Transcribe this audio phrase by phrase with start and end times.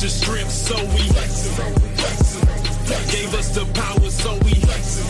[0.00, 1.02] the strip, so we.
[3.12, 5.04] Gave us the power, so we flexing.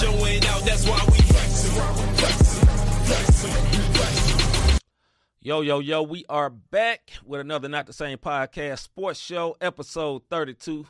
[0.00, 1.24] Showing out, that's why we.
[5.40, 10.22] Yo, yo, yo, we are back with another Not the Same Podcast Sports Show, episode
[10.28, 10.84] 32.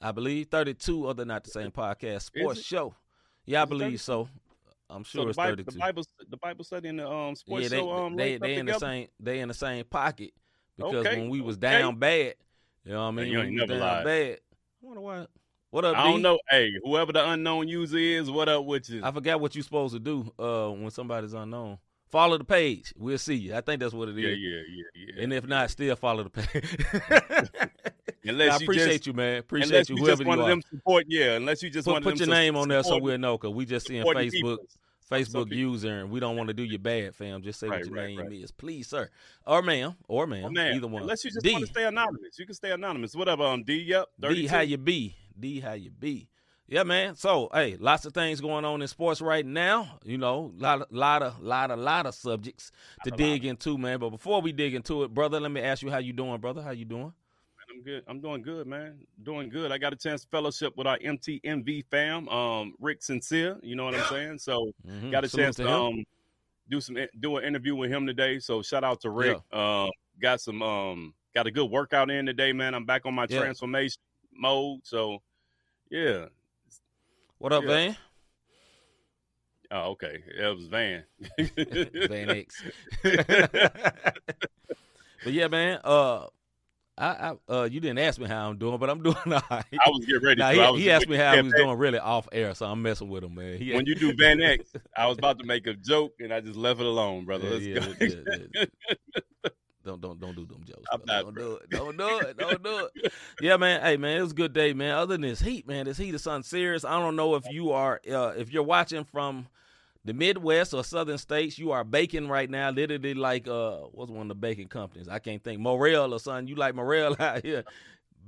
[0.00, 2.94] I believe 32 of the Not the Same Podcast Sports Show.
[3.44, 4.30] Yeah, I believe so.
[4.88, 5.70] I'm sure so it's Bible, 32.
[5.72, 7.90] The Bible, the Bible study in the um sports yeah, they, show.
[7.90, 10.32] Um, they, they, they in the same they in the same pocket
[10.80, 11.78] because Okay, when we was okay.
[11.78, 12.34] down bad,
[12.84, 13.26] you know what I mean?
[13.32, 14.04] you ain't never down lied.
[14.04, 14.38] bad.
[14.82, 15.26] I wonder why.
[15.70, 16.12] What up, I D?
[16.12, 16.38] don't know.
[16.50, 19.02] Hey, whoever the unknown user is, what up with you?
[19.04, 21.78] I forgot what you're supposed to do uh, when somebody's unknown.
[22.10, 22.92] Follow the page.
[22.96, 23.54] We'll see you.
[23.54, 24.24] I think that's what it is.
[24.24, 25.22] yeah, yeah, yeah, yeah.
[25.22, 27.60] And if not, still follow the page.
[28.24, 29.38] unless I you appreciate just, you, man.
[29.38, 31.36] Appreciate unless you, you whoever just one you of them support, yeah.
[31.36, 33.86] Unless you just Put, put your name on there so we'll know, cause we just
[33.86, 34.58] seeing Facebook.
[35.10, 37.42] Facebook user, and we don't want to do you bad, fam.
[37.42, 38.32] Just say Right, what your right, name right.
[38.32, 39.10] is, please, sir,
[39.46, 41.02] or ma'am, or ma'am, man, either one.
[41.02, 43.14] Unless you just D, want to stay anonymous, you can stay anonymous.
[43.14, 43.44] Whatever.
[43.44, 43.74] Um, D.
[43.82, 44.06] Yep.
[44.20, 44.46] D.
[44.46, 45.16] How you be?
[45.38, 46.28] D, how you be?
[46.70, 47.16] Yeah, man.
[47.16, 49.98] So, hey, lots of things going on in sports right now.
[50.04, 52.70] You know, lot, of, lot of, lot of, lot of subjects
[53.02, 53.98] to Lot, dig into, man.
[53.98, 56.62] But before we dig into it, brother, let me ask you how you doing, brother?
[56.62, 57.12] How you doing?
[57.70, 58.04] I'm good.
[58.08, 58.98] I'm doing good, man.
[59.22, 59.72] Doing good.
[59.72, 63.58] I got a chance to fellowship with our MTMV fam, um, Rick Sincere.
[63.62, 64.38] You know what I'm saying?
[64.38, 65.10] So Mhm.
[65.10, 66.04] got a Salute chance to um
[66.68, 68.38] do some do an interview with him today.
[68.38, 69.38] So shout out to Rick.
[69.52, 69.90] Um,
[70.20, 72.74] got some um got a good workout in today, man.
[72.74, 73.38] I'm back on my Yeah.
[73.38, 74.00] transformation
[74.32, 74.80] mode.
[74.84, 75.22] So
[75.90, 76.26] yeah.
[77.38, 77.68] What up, yeah.
[77.68, 77.96] Van?
[79.72, 80.22] Oh, okay.
[80.26, 81.04] It was Van.
[82.08, 82.62] Van X.
[83.02, 84.16] but
[85.32, 85.80] yeah, man.
[85.84, 86.26] Uh,
[87.00, 89.64] I, I, uh, you didn't ask me how I'm doing, but I'm doing all right.
[89.72, 90.40] I was getting ready.
[90.40, 90.46] To.
[90.46, 93.08] I he, he asked me how he was doing really off air, so I'm messing
[93.08, 93.58] with him, man.
[93.58, 96.40] He, When you do Van X, I was about to make a joke and I
[96.40, 97.58] just left it alone, brother.
[97.58, 98.44] Yeah, Let's yeah, go.
[98.54, 98.64] yeah.
[99.82, 100.84] Don't don't don't do them jokes.
[100.92, 101.70] I'm not, don't do it.
[101.70, 102.36] Don't do it.
[102.36, 103.12] Don't do it.
[103.40, 103.80] Yeah, man.
[103.80, 104.90] Hey, man, it was a good day, man.
[104.94, 106.84] Other than this heat, man, this heat is something serious.
[106.84, 109.48] I don't know if you are uh, if you're watching from
[110.04, 112.70] the Midwest or Southern states, you are baking right now.
[112.70, 115.08] Literally, like uh, what's one of the baking companies?
[115.08, 115.60] I can't think.
[115.60, 116.48] Morel or something.
[116.48, 117.72] You like Morel out here I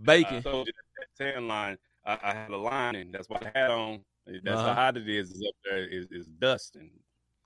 [0.04, 0.42] baking?
[0.42, 1.78] told you that tan line.
[2.04, 3.12] I, I had a lining.
[3.12, 4.00] That's what I had on.
[4.26, 4.68] That's Uh-huh.
[4.68, 5.30] how hot it is.
[5.30, 5.86] Is up there.
[5.86, 6.90] Is is dusting.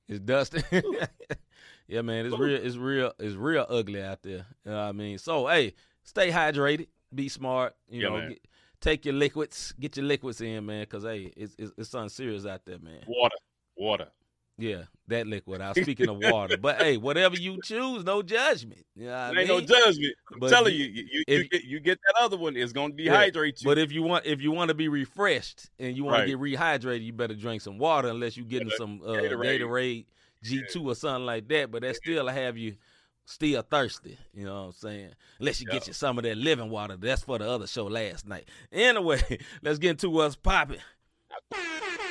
[0.08, 0.62] It's dusty.
[1.88, 2.60] yeah, man, it's real.
[2.62, 3.12] It's real.
[3.18, 4.46] It's real ugly out there.
[4.64, 5.18] You know what I mean?
[5.18, 6.88] So, hey, stay hydrated.
[7.14, 7.74] Be smart.
[7.88, 8.40] You Yeah, know, get,
[8.80, 9.74] take your liquids.
[9.78, 10.82] Get your liquids in, man.
[10.82, 13.02] Because hey, it's, it's it's something serious out there, man.
[13.06, 13.36] Water.
[13.76, 14.08] Water.
[14.58, 15.60] Yeah, that liquid.
[15.60, 18.86] I was speaking of water, but hey, whatever you choose, no judgment.
[18.94, 20.14] You know what I There ain't no judgment.
[20.32, 22.56] I'm But telling you- you, you, you, if- you get you get that other one.
[22.56, 23.66] It's gonna Yeah, dehydrate you.
[23.66, 26.20] But if you want, if you want to be refreshed and you want Right.
[26.24, 29.60] to get rehydrated, you better drink some water unless you're getting Yeah, some uh, Gatorade.
[29.60, 30.06] Gatorade,
[30.42, 31.70] G2 or something like that.
[31.70, 32.76] But that still have you
[33.26, 34.16] still thirsty.
[34.32, 35.10] You know what I'm saying?
[35.38, 36.96] Unless you get you some of that living water.
[36.96, 38.48] That's for the other show last night.
[38.72, 39.20] Anyway,
[39.62, 40.80] let's get into what's popping.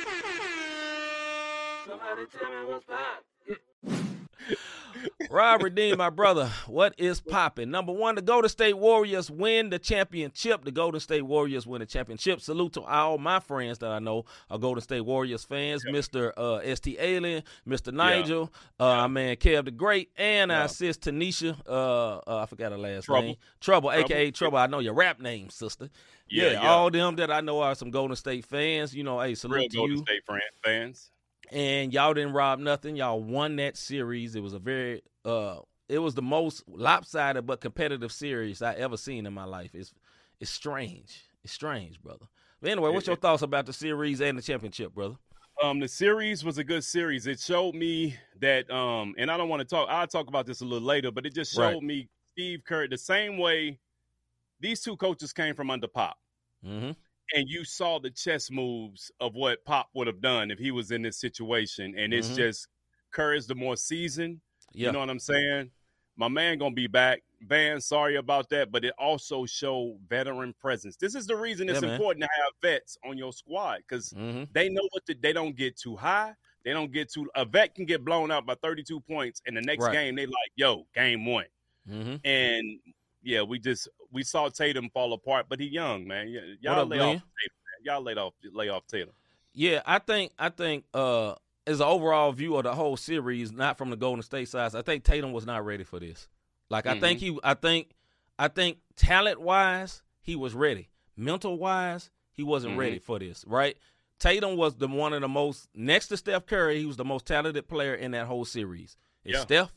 [2.16, 4.06] Somebody tell me what's popping.
[5.30, 7.70] Rob Redeem, my brother, what is popping?
[7.70, 10.64] Number one, the Golden State Warriors win the championship.
[10.64, 12.40] The Golden State Warriors win the championship.
[12.40, 15.84] Salute to all my friends that I know are Golden State Warriors fans.
[15.84, 16.32] Mr.
[16.36, 16.96] Uh, St.
[16.98, 17.92] Alien, Mr.
[17.92, 18.50] Nigel,
[18.80, 20.62] uh, our man Kev the Great, and Yeah.
[20.62, 21.56] our sis Tanisha.
[21.68, 23.22] Uh, uh, I forgot her last Trouble.
[23.28, 23.36] name.
[23.60, 24.04] Trouble, Trouble.
[24.04, 24.58] aka Trouble.
[24.58, 25.90] I know your rap name, sister.
[26.28, 28.94] Yeah, all them that I know are some Golden State fans.
[28.94, 31.10] You know, hey, salute real to Golden you State fan, fans.
[31.52, 32.96] And y'all didn't rob nothing.
[32.96, 34.34] Y'all won that series.
[34.34, 38.96] It was a very uh it was the most lopsided but competitive series I ever
[38.96, 39.70] seen in my life.
[39.74, 39.92] It's
[40.40, 41.24] it's strange.
[41.44, 42.26] It's strange, brother.
[42.60, 45.14] But anyway, what's your thoughts about the series and the championship, brother?
[45.62, 47.26] Um, the series was a good series.
[47.26, 49.88] It showed me that, um, and I don't want to talk.
[49.90, 51.82] I'll talk about this a little later, but it just showed Right.
[51.82, 53.78] me Steve Kerr the same way.
[54.60, 56.16] These two coaches came from under Pop,
[56.64, 56.90] Mm-hmm.
[57.34, 60.90] And you saw the chess moves of what Pop would have done if he was
[60.90, 61.94] in this situation.
[61.98, 62.36] And it's Mhm.
[62.36, 62.68] just
[63.10, 64.40] Kerr is the more seasoned.
[64.72, 64.86] Yeah.
[64.88, 65.70] You know what I'm saying?
[66.16, 67.22] My man gonna be back.
[67.42, 70.96] Van, sorry about that, but it also showed veteran presence.
[70.96, 74.44] This is the reason it's Yeah, important to have vets on your squad because mm-hmm.
[74.52, 76.34] they know what the, they don't get too high.
[76.64, 77.28] They don't get too.
[77.34, 79.92] A vet can get blown out by 32 points, and the next Right.
[79.92, 81.46] game they like, yo, game one.
[81.88, 82.16] Mm-hmm.
[82.26, 82.80] And
[83.26, 86.28] yeah, we just we saw Tatum fall apart, but he young man.
[86.60, 87.16] Y'all up, lay Glenn?
[87.16, 87.56] off Tatum.
[87.82, 89.12] Y'all laid off lay off Tatum.
[89.52, 91.34] Yeah, I think I think uh
[91.66, 94.82] as an overall view of the whole series, not from the Golden State side, I
[94.82, 96.28] think Tatum was not ready for this.
[96.70, 97.90] Like I think he I think
[98.38, 100.88] I think talent wise, he was ready.
[101.16, 102.78] Mental wise, he wasn't Mhm.
[102.78, 103.76] ready for this, right?
[104.20, 107.26] Tatum was the one of the most next to Steph Curry, he was the most
[107.26, 108.96] talented player in that whole series.
[109.24, 109.42] It's Yeah.
[109.42, 109.74] Steph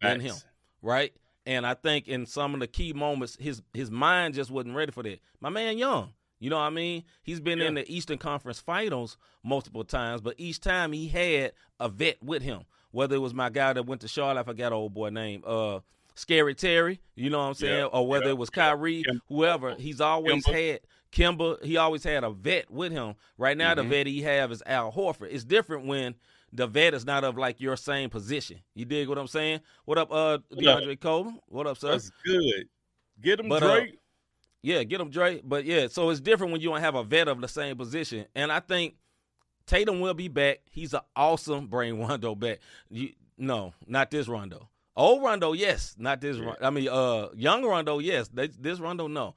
[0.00, 0.36] and him
[0.82, 1.12] right?
[1.46, 4.92] And I think in some of the key moments, his his mind just wasn't ready
[4.92, 5.18] for that.
[5.40, 7.04] My man, Young, you know what I mean?
[7.22, 11.88] He's been in the Eastern Conference Finals multiple times, but each time he had a
[11.88, 12.62] vet with him.
[12.92, 15.80] whether it was my guy that went to Charlotte, I forgot old boy name, uh,
[16.14, 19.74] Scary Terry, you know what I'm saying, Yeah, or whether yeah, it was Kyrie, whoever,
[19.76, 20.52] he's always Kemba.
[20.70, 20.80] had
[21.10, 21.64] Kemba.
[21.64, 23.14] He always had a vet with him.
[23.38, 23.88] Right now, the Mhm.
[23.88, 25.28] vet he have is Al Horford.
[25.32, 26.14] It's different when
[26.52, 28.60] the vet is not of like your same position.
[28.74, 29.60] You dig what I'm saying?
[29.84, 30.38] What up, uh?
[30.52, 31.32] DeAndre Cole?
[31.48, 31.92] What up, sir?
[31.92, 32.68] That's good.
[33.20, 33.98] Get him But, uh, Drake.
[34.62, 35.42] Yeah, get him Drake.
[35.44, 38.26] But yeah, so it's different when you don't have a vet of the same position.
[38.34, 38.94] And I think
[39.66, 40.60] Tatum will be back.
[40.70, 42.58] He's an awesome brain Rondo back.
[42.90, 44.68] You, no, not this Rondo.
[44.94, 45.96] Old Rondo, yes.
[45.98, 46.36] Not this.
[46.36, 46.54] Yeah.
[46.60, 48.28] I mean, uh, young Rondo, yes.
[48.32, 49.34] This Rondo, no.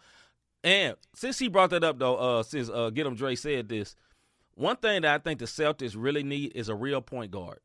[0.64, 3.96] And since he brought that up though, uh, since uh, Get him Dre said this,
[4.56, 7.60] one thing that I think the Celtics really need is a real point guard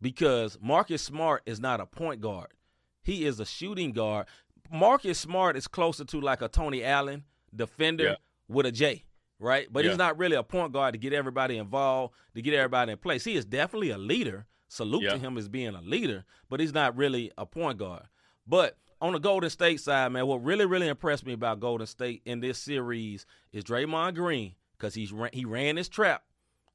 [0.00, 2.48] because Marcus Smart is not a point guard.
[3.02, 4.26] He is a shooting guard.
[4.70, 8.14] Marcus Smart is closer to like a Tony Allen defender Yeah.
[8.48, 9.04] with a J,
[9.38, 9.68] right?
[9.70, 9.90] But Yeah.
[9.90, 13.24] he's not really a point guard to get everybody involved, to get everybody in place.
[13.24, 14.46] He is definitely a leader.
[14.68, 15.10] Salute Yeah.
[15.12, 18.08] to him as being a leader, but he's not really a point guard.
[18.46, 22.22] But on the Golden State side, man, what really, really impressed me about Golden State
[22.24, 26.24] in this series is Draymond Green because he's he ran his trap.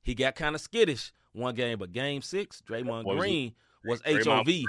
[0.04, 3.54] He got kind of skittish one game, but game six, Draymond was Green
[3.86, 4.46] was Draymond- HOV.
[4.48, 4.66] Draymond.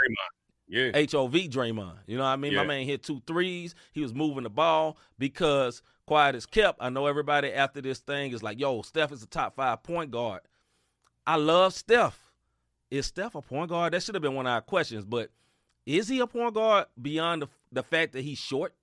[0.68, 0.90] Yeah.
[0.94, 1.96] HOV Draymond.
[2.06, 2.54] You know what I mean?
[2.54, 3.74] My man hit two threes.
[3.92, 6.78] He was moving the ball because quiet as kept.
[6.80, 10.10] I know everybody after this thing is like, yo, Steph is a top five point
[10.10, 10.40] guard.
[11.26, 12.18] I love Steph.
[12.90, 13.92] Is Steph a point guard?
[13.92, 15.04] That should have been one of our questions.
[15.04, 15.30] But
[15.86, 18.74] is he a point guard beyond the, the fact that he's short?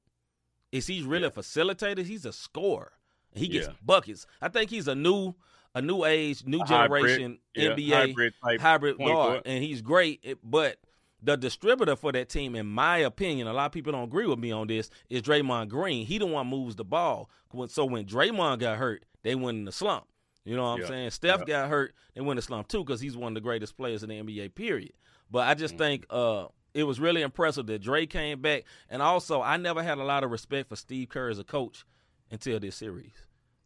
[0.72, 2.04] Is he really a facilitator?
[2.06, 2.92] He's a scorer.
[3.34, 3.74] He gets Yeah.
[3.84, 4.26] buckets.
[4.42, 5.36] I think he's a new,
[5.76, 7.02] a new age, new A hybrid.
[7.08, 10.26] generation Yeah, NBA hybrid hybrid guard, and he's great.
[10.44, 10.80] But
[11.22, 14.40] the distributor for that team, in my opinion, a lot of people don't agree with
[14.40, 16.06] me on this, is Draymond Green.
[16.06, 17.30] He the one moves the ball.
[17.68, 20.06] So when Draymond got hurt, they went in the slump.
[20.46, 21.10] You know what I'm saying?
[21.12, 21.46] Steph Yeah.
[21.46, 24.02] got hurt, they went in the slump too because he's one of the greatest players
[24.02, 24.50] in the NBA.
[24.56, 24.94] Period.
[25.30, 29.42] But I just think uh, it was really impressive that Dre came back, and also
[29.42, 31.86] I never had a lot of respect for Steve Kerr as a coach
[32.32, 33.14] until this series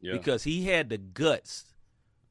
[0.01, 0.13] Yeah.
[0.13, 1.65] because he had the guts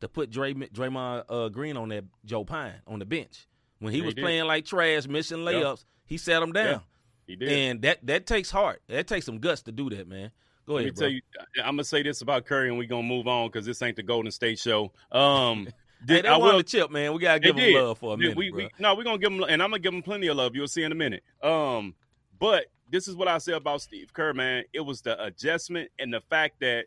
[0.01, 3.47] to put Dray, Draymond uh, Green on that Joe Pine on the bench
[3.79, 4.23] when he Yeah, was did.
[4.23, 5.85] playing like trash, missing layups.
[6.07, 6.83] He sat him down,
[7.27, 7.49] he did.
[7.51, 8.83] and that that takes heart.
[8.89, 10.31] That takes some guts to do that, man.
[10.67, 11.15] Go Let me ahead, tell bro.
[11.15, 11.21] you,
[11.59, 14.03] I'm gonna say this about Curry, and we're gonna move on because this ain't the
[14.03, 14.93] Golden State show.
[15.11, 15.69] Um,
[16.05, 17.13] Hey, did, they I will the chip, man.
[17.13, 17.81] We gotta give him did.
[17.81, 18.65] love for a minute, we, bro.
[18.65, 20.57] we- no, we're gonna give him, and I'm gonna give him plenty of love.
[20.57, 21.23] You'll see in a minute.
[21.41, 21.95] Um,
[22.43, 24.65] but this is what I say about Steve Kerr, man.
[24.73, 26.87] It was the adjustment and the fact that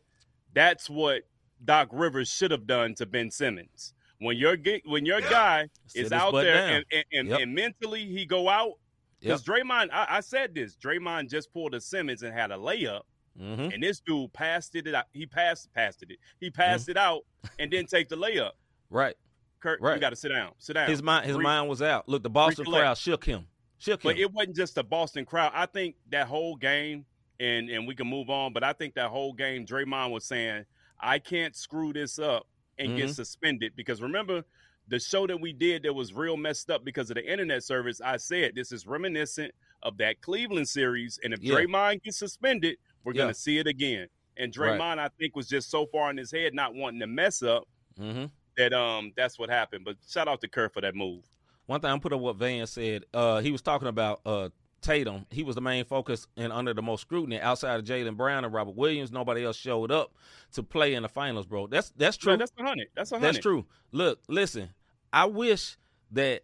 [0.53, 1.23] that's what
[1.63, 3.93] Doc Rivers should have done to Ben Simmons.
[4.19, 4.55] When your
[4.85, 7.39] when your guy is out there and, and, and, Yep.
[7.41, 8.73] and mentally he go out
[9.21, 9.39] Yep.
[9.39, 10.75] because Draymond, I, I said this.
[10.75, 13.01] Draymond just pulled a Simmons and had a layup,
[13.37, 13.43] hmm
[13.73, 15.05] and this dude passed it out.
[15.13, 16.17] He passed passed it.
[16.39, 17.21] He passed it out
[17.59, 18.51] and didn't take the layup.
[18.89, 19.15] Right.
[19.59, 19.95] Kurt, Right.
[19.95, 20.51] you got to sit down.
[20.59, 20.89] Sit down.
[20.89, 22.07] His mind, his Re- mind was out.
[22.07, 22.81] Look, the Boston recollect.
[22.83, 23.47] crowd shook him.
[23.85, 24.09] Shook him.
[24.09, 25.51] But it wasn't just the Boston crowd.
[25.53, 27.05] I think that whole game,
[27.39, 28.53] and and we can move on.
[28.53, 30.65] But I think that whole game, Draymond was saying,
[30.99, 33.13] "I can't screw this up and get Mhm.
[33.13, 34.43] suspended." Because remember,
[34.87, 38.01] the show that we did that was real messed up because of the internet service.
[38.01, 41.55] I said this is reminiscent of that Cleveland series, and if Yeah.
[41.55, 43.23] Draymond gets suspended, we're Yeah.
[43.23, 44.07] gonna see it again.
[44.37, 44.79] And Right.
[44.79, 47.67] Draymond, I think, was just so far in his head, not wanting to mess up,
[47.97, 48.25] hmm
[48.57, 49.83] that um that's what happened.
[49.85, 51.25] But shout out to Kerr for that move.
[51.65, 53.05] One thing I'm put up what Van said.
[53.13, 54.49] Uh, he was talking about uh,
[54.81, 55.25] Tatum.
[55.31, 57.39] He was the main focus and under the most scrutiny.
[57.39, 60.13] Outside of Jaylen Brown and Robert Williams, nobody else showed up
[60.53, 61.67] to play in the finals, bro.
[61.67, 62.33] That's that's true.
[62.33, 62.87] Man, that's a hundred.
[62.95, 63.27] That's a hundred.
[63.27, 63.65] That's true.
[63.91, 64.69] Look, listen.
[65.11, 65.77] I wish
[66.11, 66.43] that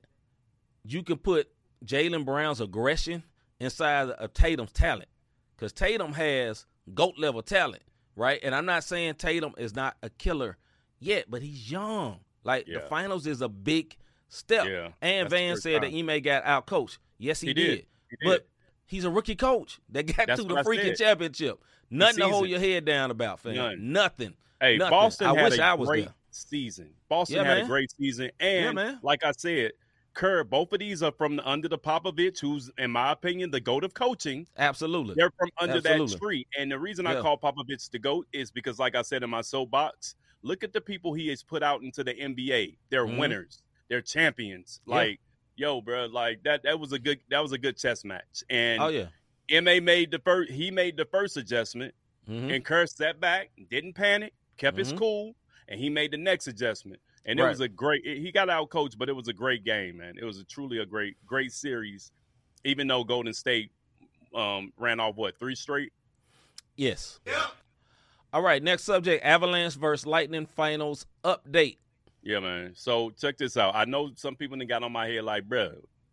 [0.83, 1.49] you could put
[1.85, 3.23] Jaylen Brown's aggression
[3.59, 5.09] inside of Tatum's talent,
[5.55, 7.83] because Tatum has goat level talent,
[8.15, 8.39] right?
[8.41, 10.57] And I'm not saying Tatum is not a killer
[10.99, 12.21] yet, but he's young.
[12.43, 13.95] Like the finals is a big
[14.31, 14.65] step.
[14.67, 15.91] Yeah, and Van said time.
[15.91, 16.97] that Ime got out coached.
[17.19, 17.67] Yes, he, He did.
[17.67, 17.85] did.
[18.09, 18.25] He did.
[18.25, 18.47] But
[18.85, 21.61] he's a rookie coach that got That's to the freaking championship.
[21.89, 23.55] Nothing to hold your head down about, fam.
[23.55, 23.91] None.
[23.91, 24.33] Nothing.
[24.59, 24.89] Hey, Nothing.
[24.91, 26.13] Boston I had wish a I was great there.
[26.31, 26.89] season.
[27.09, 27.65] Boston Yeah, had man.
[27.65, 28.99] a great season, and man.
[29.03, 29.71] like I said,
[30.13, 30.43] Kerr.
[30.43, 33.83] Both of these are from the, under the Popovich, who's, in my opinion, the goat
[33.85, 34.45] of coaching.
[34.57, 35.15] Absolutely.
[35.15, 36.07] They're from under Absolutely.
[36.07, 37.19] that tree, and the reason Yeah.
[37.19, 40.73] I call Popovich the goat is because, like I said in my soapbox, look at
[40.73, 42.77] the people he has put out into the NBA.
[42.89, 43.17] They're Mhm.
[43.19, 43.61] winners.
[43.91, 44.79] They're champions.
[44.87, 44.95] Yeah.
[44.95, 45.19] Like,
[45.57, 46.63] yo, bro, like that.
[46.63, 47.19] That was a good.
[47.29, 48.41] That was a good chess match.
[48.49, 49.07] And Oh yeah.
[49.59, 50.49] Ma made the first.
[50.49, 51.93] He made the first adjustment.
[52.25, 54.97] hmm And Kerr sat back, didn't panic, kept his Mhm.
[54.97, 55.35] cool,
[55.67, 57.01] and he made the next adjustment.
[57.25, 57.49] And it Right.
[57.49, 58.05] was a great.
[58.05, 60.17] He got out coached, but it was a great game, man.
[60.17, 62.13] It was a, truly a great, great series.
[62.63, 63.71] Even though Golden State
[64.33, 65.91] um, ran off what three straight.
[66.77, 67.19] Yes.
[68.31, 68.63] All right.
[68.63, 71.79] Next subject: Avalanche versus Lightning finals update.
[72.23, 72.73] Yeah, man.
[72.75, 73.75] So check this out.
[73.75, 75.71] I know some people that got on my head like, bro,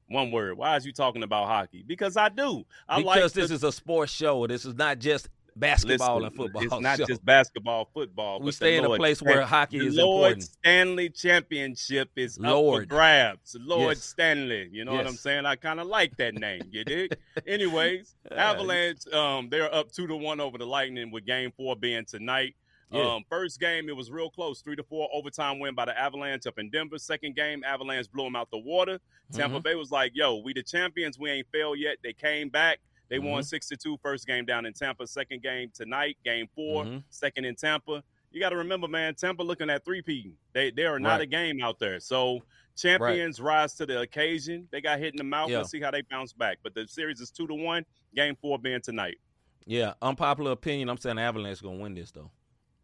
[0.08, 0.56] one word.
[0.56, 1.84] Why is you talking about hockey?
[1.86, 2.64] Because I do.
[2.88, 4.46] I because like this the- is a sports show.
[4.46, 6.62] This is not just basketball Listen, and football.
[6.62, 7.04] It's not show.
[7.04, 8.40] just basketball, football.
[8.40, 10.44] we stay in a Lord place where hockey the is Lord important.
[10.44, 12.88] Stanley Championship is up for Lord.
[12.88, 13.56] grabs.
[13.60, 14.04] Lord Yes.
[14.04, 14.68] Stanley.
[14.72, 15.46] You know what I'm saying?
[15.46, 16.62] I kind of like that name.
[16.70, 17.16] You dig?
[17.46, 22.04] Anyways, Avalanche, um, they're up two to one over the Lightning with Game Four being
[22.04, 22.54] tonight.
[22.90, 23.14] Yeah.
[23.16, 26.47] Um, first game, it was real close, three to four overtime win by the Avalanche
[26.47, 26.99] up in Denver.
[26.99, 28.99] Second game, Avalanche blew them out the water.
[29.33, 29.62] Tampa Mhm.
[29.62, 31.18] Bay was like, "Yo, we the champions.
[31.18, 32.80] We ain't failed yet." They came back.
[33.09, 33.47] They won Mhm.
[33.47, 33.99] six to two.
[33.99, 35.07] First game down in Tampa.
[35.07, 37.04] Second game tonight, game 4 Mhm.
[37.11, 38.02] Second in Tampa.
[38.30, 40.35] You got to remember, man, Tampa looking at three-peat.
[40.52, 41.21] They they are not Right.
[41.23, 42.00] a game out there.
[42.00, 42.42] So
[42.76, 44.68] champions rise to the occasion.
[44.71, 45.50] They got hit in the mouth.
[45.50, 45.59] Yeah.
[45.59, 46.59] Let's see how they bounce back.
[46.62, 47.85] But the series is two to one.
[48.14, 49.18] Game four being tonight.
[49.66, 50.88] Yeah, unpopular opinion.
[50.88, 52.30] I'm saying Avalanche gonna win this though.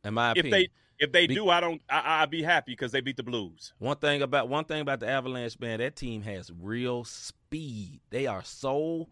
[0.04, 0.52] In my If opinion.
[0.60, 0.68] they
[0.98, 1.82] if they Be- do, I don't.
[1.88, 3.72] I, I'd be happy because they beat the Blues.
[3.78, 8.00] One thing about one thing about the Avalanche, man, that team has real speed.
[8.10, 9.08] They are so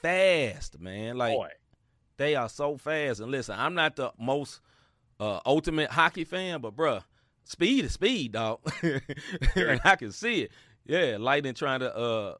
[0.00, 1.18] fast, man.
[1.18, 1.50] Like Boy,
[2.16, 3.20] they are so fast.
[3.20, 4.60] And listen, I'm not the most
[5.20, 7.02] uh, ultimate hockey fan, but bruh,
[7.44, 8.60] speed is speed, dog.
[9.54, 10.52] and I can see it.
[10.86, 12.34] Yeah, Lightning trying to uh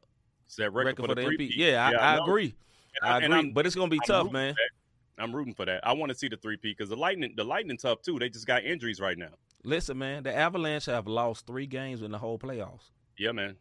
[0.57, 1.51] that record, record for, for the the MP.
[1.55, 2.23] Yeah, I, I, know.
[2.23, 2.55] agree.
[3.03, 3.51] I agree.
[3.51, 4.55] But it's gonna be I'm tough, man.
[4.55, 4.69] that.
[5.17, 5.85] I'm rooting for that.
[5.85, 8.19] I want to see the three-peat because the Lightning, the Lightning tough too.
[8.19, 9.31] They just got injuries right now.
[9.63, 12.91] Listen, man, the Avalanche have lost three games in the whole playoffs.
[13.17, 13.55] Yeah, man.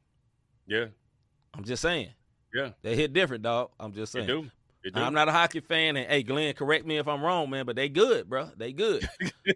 [0.66, 0.86] Yeah,
[1.54, 2.10] I'm just saying.
[2.54, 2.70] Yeah.
[2.82, 3.70] They hit different, dog.
[3.78, 4.28] I'm just they saying.
[4.28, 4.50] do.
[4.84, 5.00] They do.
[5.00, 7.74] I'm not a hockey fan, and hey, Glenn, correct me if I'm wrong, man, but
[7.74, 8.50] they good, bro.
[8.56, 9.08] They good.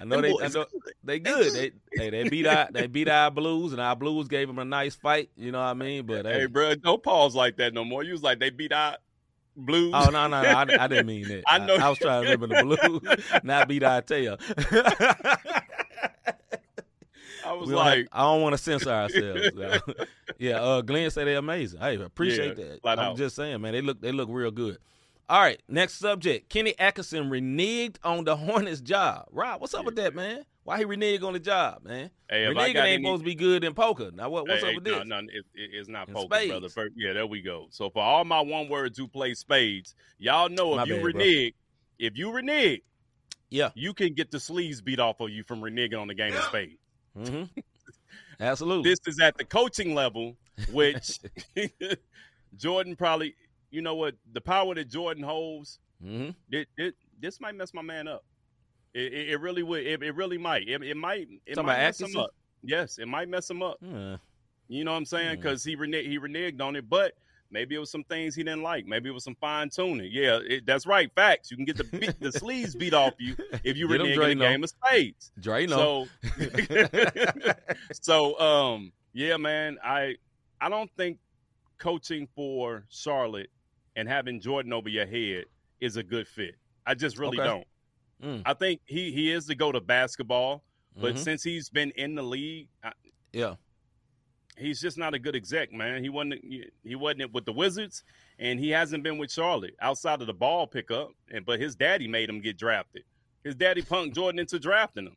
[0.00, 0.66] I know they, I know
[1.02, 1.52] they good.
[1.52, 4.64] They, hey, they beat our, they beat our Blues, and our Blues gave them a
[4.64, 5.30] nice fight.
[5.36, 6.04] You know what I mean?
[6.04, 8.02] But Hey, hey, bro, don't pause like that no more.
[8.02, 8.98] You was like they beat out
[9.56, 9.92] Blues.
[9.94, 11.42] oh no, no, no, I, I didn't mean that.
[11.48, 14.36] I know I, was trying to remember the Blues, not beat our tail.
[17.44, 19.50] I was don't have- like, I don't want to censor ourselves.
[19.56, 19.80] so.
[20.38, 21.80] yeah, uh, Glenn said they're amazing.
[21.80, 22.98] Hey, appreciate Yeah, that.
[22.98, 23.16] I'm out.
[23.16, 24.78] just saying, man, they look they look real good.
[25.28, 26.48] All right, next subject.
[26.50, 29.26] Kenny Atkinson reneged on the Hornets job.
[29.30, 30.44] Rob, what's up with that, man?
[30.70, 32.12] Why he reneged on the job, man?
[32.30, 34.12] hey, if Reneging ain't any, supposed to be good in poker.
[34.14, 35.04] Now what, what's hey, up with hey, this?
[35.08, 36.48] No, no, it, it- it's not In poker, spades.
[36.48, 36.68] brother.
[36.68, 37.66] First, yeah, there we go.
[37.70, 41.12] So for all my one words who play spades, y'all know if My you bad,
[41.12, 41.22] bro.
[41.98, 42.82] if you renege,
[43.50, 43.70] Yeah.
[43.74, 46.44] you can get the sleeves beat off of you from reneging on the game of
[46.44, 46.78] spades.
[47.16, 47.42] hmm
[48.38, 48.90] Absolutely.
[48.90, 50.36] This is at the coaching level,
[50.72, 51.18] which
[52.56, 53.34] Jordan probably,
[53.72, 57.82] you know what, the power that Jordan holds, hmm it, it, this might mess my
[57.82, 58.24] man up.
[58.94, 59.86] It, it, it really would.
[59.86, 60.68] It, it really might.
[60.68, 61.28] It, it might.
[61.46, 62.30] It Talking might mess him up.
[62.62, 63.78] Yes, it might mess him up.
[63.80, 64.16] Yeah.
[64.68, 65.28] You know what I'm saying?
[65.28, 65.34] Yeah.
[65.36, 67.14] Because he reneged, he reneged on it, but
[67.50, 68.86] maybe it was some things he didn't like.
[68.86, 70.10] Maybe it was some fine tuning.
[70.12, 71.10] Yeah, it, that's right.
[71.14, 71.50] Facts.
[71.50, 74.44] You can get the beat, the sleeves beat off you if you renege in the
[74.44, 75.32] game of spades.
[75.40, 76.06] Dre, no.
[76.38, 76.50] So,
[78.00, 79.78] so um, yeah, man.
[79.82, 80.16] I
[80.60, 81.18] I don't think
[81.78, 83.50] coaching for Charlotte
[83.96, 85.46] and having Jordan over your head
[85.80, 86.56] is a good fit.
[86.86, 87.48] I just really Okay.
[87.48, 87.66] don't.
[88.22, 88.42] Mm.
[88.44, 90.62] I think he he is to go to basketball,
[90.96, 91.18] but Mhm.
[91.18, 92.92] since he's been in the league, I,
[93.32, 93.54] yeah.
[94.58, 96.02] he's just not a good exec, man.
[96.02, 96.34] He wasn't
[96.84, 98.04] he wasn't with the Wizards,
[98.38, 101.12] and he hasn't been with Charlotte outside of the ball pickup.
[101.30, 103.04] And but his daddy made him get drafted.
[103.42, 105.16] His daddy punked Jordan into drafting him.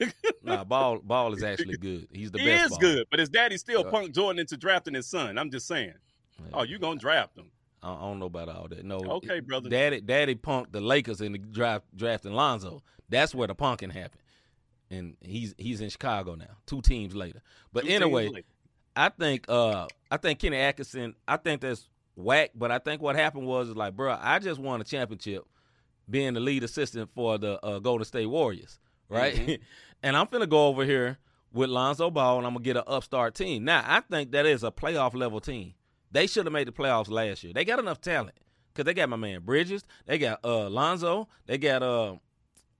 [0.44, 2.08] Nah, ball ball is actually good.
[2.12, 2.64] He's the he best.
[2.64, 2.78] is ball.
[2.80, 3.90] good, but his daddy still Yeah.
[3.92, 5.38] punked Jordan into drafting his son.
[5.38, 5.94] I'm just saying.
[6.40, 6.46] Yeah.
[6.54, 7.50] Oh, you gonna draft him?
[7.82, 8.84] I don't know about all that.
[8.84, 8.98] No.
[8.98, 9.68] Okay, brother.
[9.68, 12.82] Daddy, Daddy punked the Lakers in the draft drafting Lonzo.
[13.08, 14.22] That's where the punking happened,
[14.90, 16.56] and he's he's in Chicago now.
[16.66, 17.42] Two teams later.
[17.72, 18.46] But Two anyway, later.
[18.94, 21.14] I think uh I think Kenny Atkinson.
[21.26, 22.50] I think that's whack.
[22.54, 25.44] But I think what happened was like, bro, I just won a championship,
[26.08, 29.34] being the lead assistant for the uh, Golden State Warriors, right?
[29.34, 29.58] Mhm.
[30.02, 31.18] and I'm finna go over here
[31.52, 33.64] with Lonzo Ball, and I'm gonna get an upstart team.
[33.64, 35.74] Now I think that is a playoff level team.
[36.12, 37.52] They should have made the playoffs last year.
[37.52, 38.36] They got enough talent
[38.72, 39.82] because they got my man Bridges.
[40.06, 41.28] They got uh Lonzo.
[41.46, 42.16] They got uh.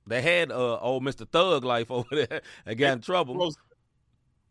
[0.06, 1.26] They had uh old Mr.
[1.28, 2.42] Thug Life over there.
[2.66, 3.36] They got in trouble.
[3.36, 3.56] Rose,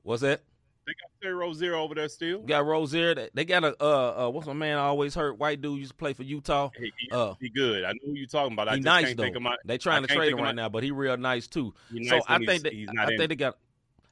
[0.03, 0.41] What's that?
[0.87, 2.39] they got Terry Rozier over there still.
[2.41, 3.13] Got Rozier.
[3.13, 5.95] They- They got a uh, uh what's my man always hurt white dude used to
[5.97, 6.69] play for Utah.
[6.75, 7.83] He, he, Uh, he good.
[7.83, 8.67] I know who you talking about.
[8.67, 9.23] I just nice can't though.
[9.23, 9.57] think of my.
[9.65, 11.73] they trying I to trade him right now, but he real nice too.
[11.93, 13.29] He so I think he's- that I think in.
[13.29, 13.57] they got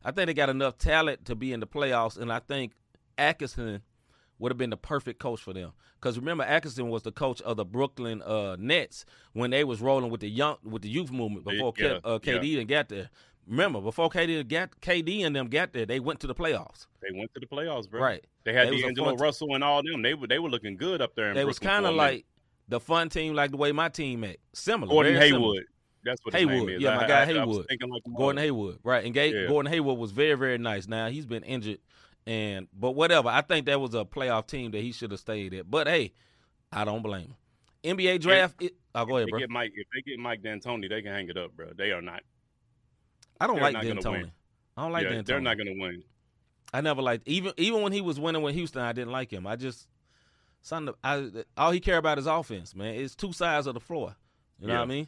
[0.05, 2.73] I think they got enough talent to be in the playoffs, and I think
[3.17, 3.81] Atkinson
[4.39, 5.71] would have been the perfect coach for them.
[5.99, 10.09] Because remember, Atkinson was the coach of the Brooklyn uh, Nets when they was rolling
[10.09, 13.09] with the young with the youth movement before Yeah, K, uh, KD didn't get there.
[13.47, 16.85] Remember, before KD got KD and them got there, they went to the playoffs.
[17.01, 17.99] They went to the playoffs, bro.
[18.01, 18.23] Right.
[18.43, 20.01] They had They D'Angelo Russell and all them.
[20.01, 21.29] They were they were looking good up there.
[21.29, 22.25] In They was kind of like
[22.67, 24.37] the fun team, like the way my team act.
[24.53, 24.89] Similar.
[24.91, 25.39] Gordon similar.
[25.53, 25.63] Haywood.
[26.05, 26.67] That's what his Haywood.
[26.67, 26.81] name is.
[26.81, 27.67] Yeah, my guy I, I Haywood.
[27.67, 29.03] thinking like Gordon Haywood, right?
[29.03, 29.47] And Ga- Yeah.
[29.47, 30.87] Gordon Haywood was very, very nice.
[30.87, 31.79] Now he's been injured,
[32.29, 33.27] and but whatever.
[33.27, 35.69] I think that was a playoff team that he should have stayed at.
[35.69, 36.13] But hey,
[36.71, 37.33] I don't blame
[37.83, 37.97] him.
[37.97, 38.61] NBA draft.
[38.61, 39.39] It, oh, go ahead, bro.
[39.39, 41.71] get Mike, if they get Mike D'Antoni, they can hang it up, bro.
[41.75, 42.21] They are not.
[43.41, 44.29] I don't like D'Antoni.
[44.77, 45.25] I don't like yeah, D'Antoni.
[45.25, 46.03] they're not going to win.
[46.71, 48.83] I never liked even even when he was winning with Houston.
[48.83, 49.47] I didn't like him.
[49.47, 49.87] I just
[50.61, 50.93] something.
[51.03, 52.93] I all he care about is offense, man.
[52.93, 54.15] It's two sides of the floor.
[54.59, 54.79] You know Yeah.
[54.81, 55.07] what I mean?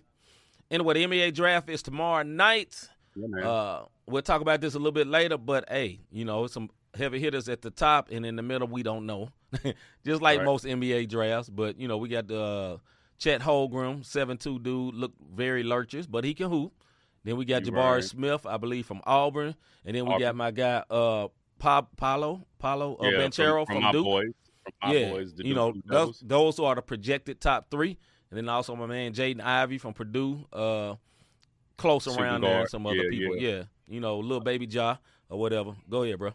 [0.72, 2.90] Anyway, the NBA draft is tomorrow night.
[3.16, 3.48] Yeah.
[3.48, 7.20] Uh, we'll talk about this a little bit later, but hey, you know, some heavy
[7.20, 9.30] hitters at the top and in the middle, we don't know.
[10.06, 10.46] Just like Right.
[10.46, 12.78] most NBA drafts, but you know, we got the uh,
[13.18, 16.74] Chet Holmgren, seven two dude, look very lurches, but he can hoop.
[17.24, 18.04] Then we got You Jabari right.
[18.04, 19.56] Smith, I believe, from Auburn,
[19.86, 21.28] and then we got my guy uh,
[21.60, 24.04] Pa- Paolo, Paolo uh, yeah, Banchero from, from, my Duke.
[24.06, 24.32] boys.
[24.80, 27.98] From my yeah, boys, you know, those, those are the projected top three,
[28.32, 30.96] and then also my man Jaden Ivey from Purdue, uh,
[31.78, 32.70] close Shooting around there, and guard.
[32.70, 33.36] some other Yeah, people.
[33.38, 33.50] yeah.
[33.58, 33.64] Yeah.
[33.88, 34.98] you know, little baby Ja
[35.30, 35.74] or whatever.
[35.90, 36.32] Go ahead, bro.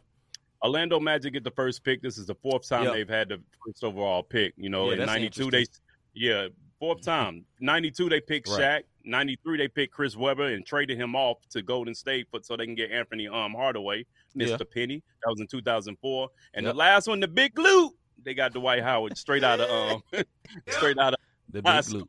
[0.63, 2.03] Orlando Magic get the first pick.
[2.03, 2.93] This is the fourth time Yep.
[2.95, 4.55] they've had the first overall pick.
[4.57, 5.67] You know, Yeah, in '92 they,
[6.15, 6.49] yeah,
[6.79, 7.45] fourth time.
[7.61, 8.61] '92 they picked Right.
[8.61, 8.83] Shaq.
[9.05, 12.65] '93 they picked Chris Webber and traded him off to Golden State for, so they
[12.67, 14.05] can get Anthony um Hardaway,
[14.37, 14.49] Mr.
[14.49, 14.57] Yeah.
[14.73, 15.03] Penny.
[15.25, 16.29] That was in 2004.
[16.55, 16.73] And Yep.
[16.75, 17.91] the last one, the Big Glue,
[18.25, 20.03] they got Dwight Howard straight out of um
[20.69, 21.19] straight out of
[21.51, 22.09] The big loop.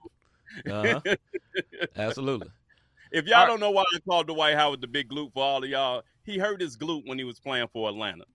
[0.68, 1.16] Uh-huh.
[1.96, 2.48] Absolutely.
[3.12, 5.64] If y'all All don't know why I called Dwight Howard the big glute for all
[5.64, 8.26] of y'all, he hurt his glute when he was playing for Atlanta.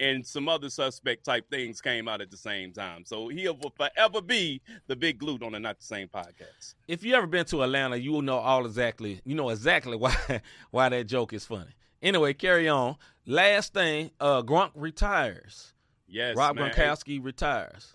[0.00, 3.04] And some other suspect type things came out at the same time.
[3.04, 6.74] So he'll forever be the big glute on the Not the Same podcast.
[6.88, 9.20] If you ever been to Atlanta, you will know all exactly.
[9.24, 11.70] You know exactly why why that joke is funny.
[12.02, 12.96] Anyway, carry on.
[13.26, 15.74] Last thing, uh, Gronk retires.
[16.08, 16.72] Yes, Rob man.
[16.72, 17.94] Gronkowski retires.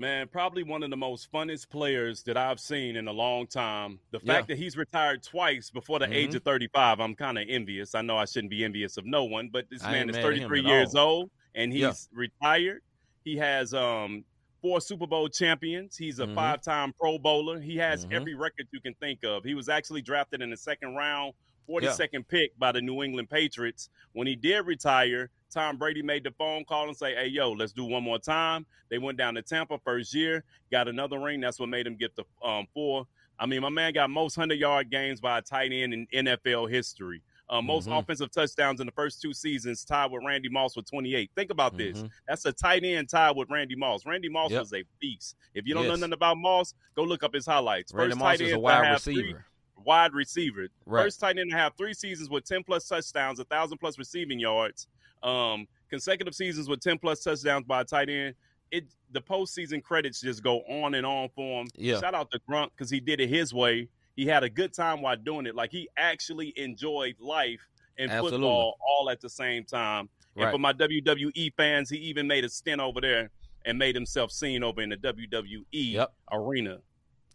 [0.00, 4.00] Man, probably one of the most funnest players that I've seen in a long time.
[4.12, 4.54] The fact Yeah.
[4.54, 6.36] that he's retired twice before the age Mhm.
[6.36, 7.94] of 35, I'm kind of envious.
[7.94, 10.24] I know I shouldn't be envious of no one, but this I man is mad
[10.24, 11.06] at him 33 years all.
[11.06, 11.92] old and he's Yeah.
[12.12, 12.80] retired.
[13.24, 14.24] He has um
[14.62, 15.98] four Super Bowl champions.
[15.98, 16.34] He's a Mhm.
[16.34, 17.60] five-time Pro Bowler.
[17.60, 18.12] He has Mhm.
[18.14, 19.44] every record you can think of.
[19.44, 21.34] He was actually drafted in the second round,
[21.66, 23.90] 42nd pick by the New England Patriots.
[24.12, 27.72] When he did retire, Tom Brady made the phone call and say, "Hey, yo, let's
[27.72, 31.40] do one more time." They went down to Tampa first year, got another ring.
[31.40, 33.06] That's what made him get the um, four.
[33.38, 36.70] I mean, my man got most hundred yard games by a tight end in NFL
[36.70, 37.22] history.
[37.48, 37.98] Uh, most Mhm.
[37.98, 41.32] offensive touchdowns in the first two seasons, tied with Randy Moss with 28.
[41.34, 41.98] Think about this.
[42.00, 42.10] Mhm.
[42.28, 44.06] That's a tight end tied with Randy Moss.
[44.06, 44.60] Randy Moss Yep.
[44.60, 45.34] was a beast.
[45.52, 47.92] If you don't know nothing about Moss, go look up his highlights.
[47.92, 49.46] Randy First Moss tight is end a wide have three- receiver.
[49.78, 50.68] wide receiver.
[50.86, 51.04] Right.
[51.04, 54.38] First tight end to have three seasons with 10 plus touchdowns, a thousand plus receiving
[54.38, 54.86] yards,
[55.22, 58.34] um, consecutive seasons with 10 plus touchdowns by a tight end.
[58.70, 61.68] It the postseason credits just go on and on for him.
[61.76, 61.98] Yeah.
[61.98, 63.88] Shout out to Gronk because he did it his way.
[64.14, 65.54] He had a good time while doing it.
[65.56, 67.60] Like he actually enjoyed life
[67.98, 68.38] and Absolutely.
[68.38, 70.08] football all at the same time.
[70.36, 73.30] And for my WWE fans, he even made a stint over there
[73.66, 76.12] and made himself seen over in the WWE Yep.
[76.32, 76.78] arena.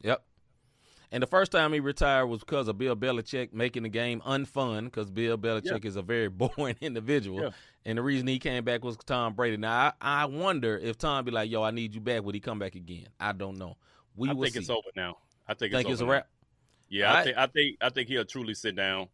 [0.01, 0.23] Yep.
[1.15, 4.83] And the first time he retired was because of Bill Belichick making the game unfun
[4.83, 7.41] because Bill Belichick is a very boring individual.
[7.41, 7.49] Yeah.
[7.85, 9.55] And the reason he came back was Tom Brady.
[9.55, 12.21] Now, I, I wonder if Tom be like, yo, I need you back.
[12.23, 13.07] Would he come back again?
[13.17, 13.77] I don't know.
[14.17, 14.59] We I think see.
[14.59, 15.15] it's over now.
[15.47, 16.27] I think, Think it's, it's a wrap?
[16.89, 19.07] Yeah, I- I think I think I think he'll truly sit down.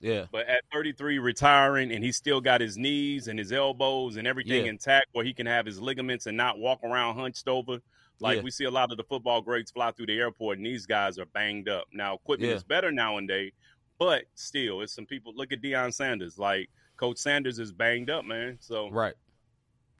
[0.00, 0.26] Yeah.
[0.30, 4.64] But at 33, retiring, and he's still got his knees and his elbows and everything
[4.66, 4.70] Yeah.
[4.70, 7.80] intact, where he can have his ligaments and not walk around hunched over.
[8.20, 8.42] Like Yeah.
[8.42, 11.18] we see a lot of the football greats fly through the airport, and these guys
[11.18, 11.86] are banged up.
[11.92, 12.56] Now equipment Yeah.
[12.56, 13.52] is better nowadays,
[13.98, 15.32] but still, it's some people.
[15.34, 16.38] Look at Deion Sanders.
[16.38, 18.58] Like Coach Sanders is banged up, man.
[18.60, 19.14] So Right.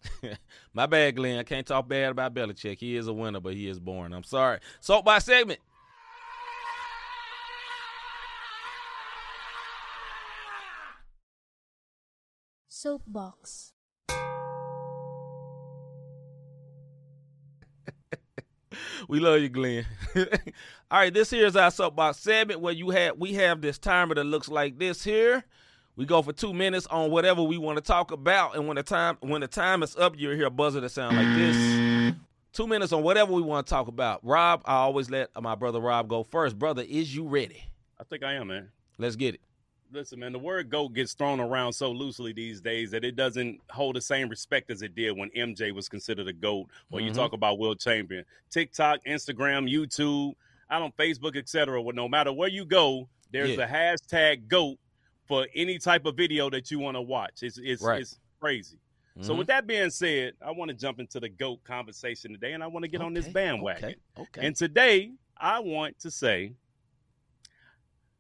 [0.72, 1.38] My bad, Glenn.
[1.38, 2.79] I can't talk bad about Belichick.
[2.81, 4.12] He is a winner, but he is boring.
[4.12, 4.59] I'm sorry.
[4.81, 5.61] Soapbox segment.
[12.68, 13.72] Soapbox.
[19.09, 19.87] We love you, Glenn.
[20.17, 24.15] All right, this here is our soapbox segment where you have we have this timer
[24.15, 25.45] that looks like this here.
[25.97, 28.83] We go for two minutes on whatever we want to talk about, and when the
[28.83, 32.15] time when the time is up, you'll hear a buzzer that sound like this.
[32.53, 34.21] Two minutes on whatever we want to talk about.
[34.23, 36.59] Rob, I always let my brother Rob go first.
[36.59, 37.62] Brother, is you ready?
[37.99, 38.69] I think I am, man.
[38.99, 39.41] Let's get it.
[39.92, 43.61] Listen, man, the word GOAT gets thrown around so loosely these days that it doesn't
[43.70, 46.68] hold the same respect as it did when MJ was considered a GOAT.
[46.90, 47.14] Or you Mhm.
[47.14, 48.24] talk about Will champion.
[48.50, 50.35] TikTok, Instagram, YouTube,
[50.70, 51.83] I don't Facebook, etc.
[51.83, 53.64] Well, no matter where you go, there's Yeah.
[53.64, 54.78] a hashtag GOAT
[55.26, 57.42] for any type of video that you want to watch.
[57.42, 58.00] It's it's Right.
[58.00, 58.78] it's crazy.
[59.20, 59.38] So Mhm.
[59.38, 62.66] with that being said, I want to jump into the GOAT conversation today and I
[62.66, 63.90] want to get on this bandwagon.
[64.16, 64.22] Okay.
[64.22, 64.46] Okay.
[64.46, 66.55] And today, I want to say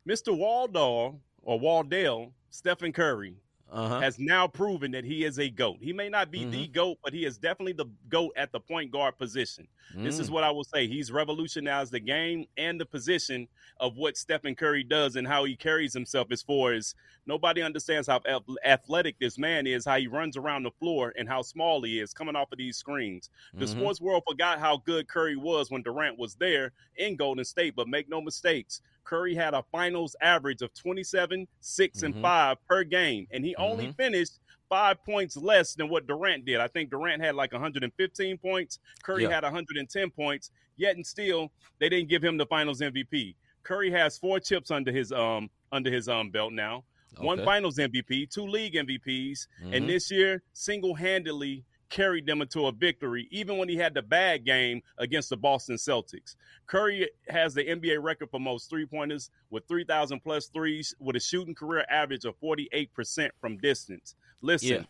[0.06, 0.36] Mr.
[0.36, 3.36] Waldall or Waldell, Stephen Curry,
[3.70, 4.00] Uh-huh.
[4.02, 5.78] has now proven that he is a GOAT.
[5.80, 8.90] He may not be the GOAT, but he is definitely the GOAT at the point
[8.90, 9.66] guard position.
[10.02, 10.32] This is Mm.
[10.32, 10.86] what I will say.
[10.86, 15.56] He's revolutionized the game and the position of what Stephen Curry does and how he
[15.56, 18.20] carries himself as far as nobody understands how
[18.64, 22.12] athletic this man is, how he runs around the floor, and how small he is
[22.12, 23.30] coming off of these screens.
[23.58, 23.68] The Mhm.
[23.68, 27.88] sports world forgot how good Curry was when Durant was there in Golden State, but
[27.88, 28.82] make no mistakes.
[29.04, 32.02] Curry had a finals average of 27, 6, Mhm.
[32.04, 33.96] and 5 per game, and he only Mhm.
[33.96, 34.38] finished
[34.68, 36.58] five points less than what Durant did.
[36.60, 38.78] I think Durant had like 115 points.
[39.02, 39.30] Curry Yeah.
[39.30, 40.50] had 110 points.
[40.76, 43.36] Yet and still, they didn't give him the Finals MVP.
[43.62, 46.84] Curry has four chips under his um under his um belt now.
[47.18, 49.76] One Finals MVP, two league MVPs, Mhm.
[49.76, 54.02] and this year single handedly carried them into a victory, even when he had the
[54.02, 56.36] bad game against the Boston Celtics.
[56.66, 61.20] Curry has the NBA record for most three pointers with 3,000 plus threes, with a
[61.20, 64.14] shooting career average of 48% from distance.
[64.40, 64.82] Listen, Yeah.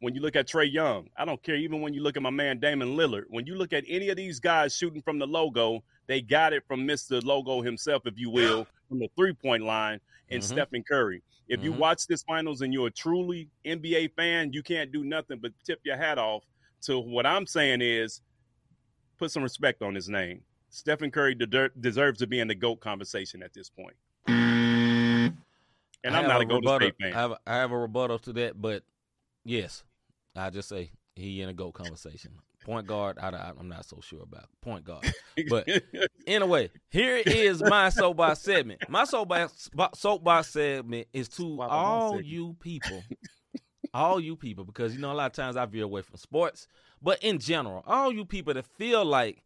[0.00, 1.56] When you look at Trae Young, I don't care.
[1.56, 4.16] Even when you look at my man Damon Lillard, when you look at any of
[4.16, 7.24] these guys shooting from the logo, they got it from Mr.
[7.24, 10.46] Logo himself, if you will, from the three point line, and Mhm.
[10.46, 11.22] Stephen Curry.
[11.48, 11.78] If you Mhm.
[11.78, 15.80] watch this finals and you're a truly NBA fan, you can't do nothing but tip
[15.84, 16.44] your hat off
[16.82, 18.20] to what I'm saying is
[19.18, 20.42] put some respect on his name.
[20.70, 23.96] Stephen Curry de- deserves to be in the GOAT conversation at this point.
[24.26, 25.34] And
[26.14, 27.12] I I'm not a Golden rebuttal- State fan.
[27.14, 28.82] I have, I have a rebuttal to that, but
[29.44, 29.84] yes,
[30.36, 32.32] I just say he in a GOAT conversation.
[32.64, 35.12] Point guard, I, I, am not so sure about point guard.
[35.50, 35.68] But
[36.26, 38.88] anyway, here is my soapbox segment.
[38.88, 43.02] My soapbox soapbox segment is to Soapbox all you people,
[43.92, 46.66] all you people, because you know a lot of times I veer away from sports,
[47.02, 49.42] but in general, all you people that feel like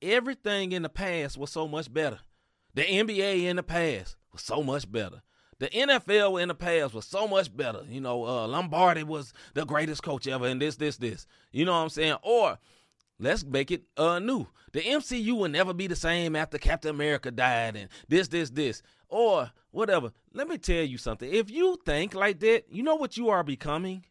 [0.00, 2.20] everything in the past was so much better.
[2.74, 5.22] The NBA in the past was so much better.
[5.64, 7.84] The NFL in the past was so much better.
[7.88, 11.26] You know, uh, Lombardi was the greatest coach ever, and this, this, this.
[11.52, 12.16] You know what I'm saying?
[12.20, 12.58] Or
[13.18, 14.46] let's make it uh, new.
[14.74, 18.82] The MCU will never be the same after Captain America died, and this, this, this,
[19.08, 20.12] or whatever.
[20.34, 21.32] Let me tell you something.
[21.32, 24.04] If you think like that, you know what you are becoming?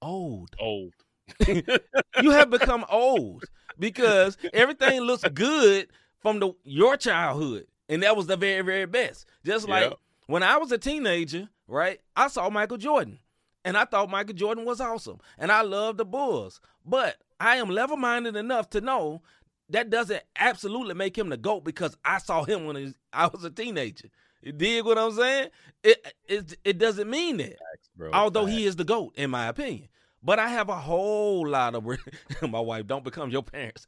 [0.00, 0.94] Old Old.
[1.46, 3.44] you have become old
[3.78, 5.88] because everything looks good
[6.20, 9.26] from the your childhood, and that was the very very best.
[9.44, 9.96] Just like Yeah.
[10.32, 12.00] When I was a teenager, right?
[12.16, 13.18] I saw Michael Jordan,
[13.66, 16.58] and I thought Michael Jordan was awesome, and I loved the Bulls.
[16.86, 19.20] But I am level minded enough to know
[19.68, 23.50] that doesn't absolutely make him the goat because I saw him when I was a
[23.50, 24.08] teenager.
[24.40, 25.50] You dig what I'm saying?
[25.84, 27.58] It it it doesn't mean that
[27.94, 29.88] Bro, although he is the goat in my opinion.
[30.22, 31.98] But I have a whole lot of re-
[32.48, 32.86] my wife.
[32.86, 33.86] Don't become your parents.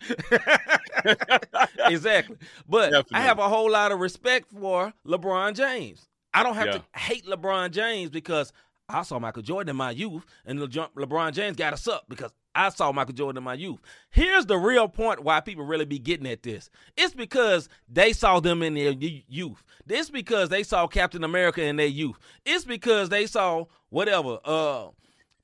[1.87, 2.37] exactly.
[2.69, 6.07] But I have a whole lot of respect for LeBron James.
[6.35, 6.73] I don't have Yeah.
[6.79, 8.53] to hate LeBron James because
[8.89, 12.33] I saw Michael Jordan in my youth, and Le- LeBron James got us up because
[12.55, 13.81] I saw Michael Jordan in my youth.
[14.11, 16.69] Here's the real point why people really be getting at this.
[16.97, 19.63] It's because they saw them in their youth.
[19.89, 22.17] It's because they saw Captain America in their youth.
[22.45, 24.39] It's because they saw whatever.
[24.45, 24.89] Uh,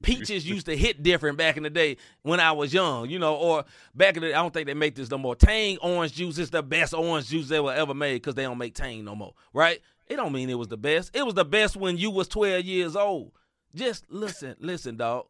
[0.03, 3.35] peaches used to hit different back in the day when I was young, you know,
[3.37, 5.35] or back in the I don't think they make this no more.
[5.35, 8.59] Tang orange juice is the best orange juice they were ever made because they don't
[8.59, 9.81] make Tang no more, right?
[10.11, 11.11] It don't mean it was the best.
[11.15, 13.33] It was the best when you was 12 years old.
[13.75, 15.27] Just listen, listen, dog.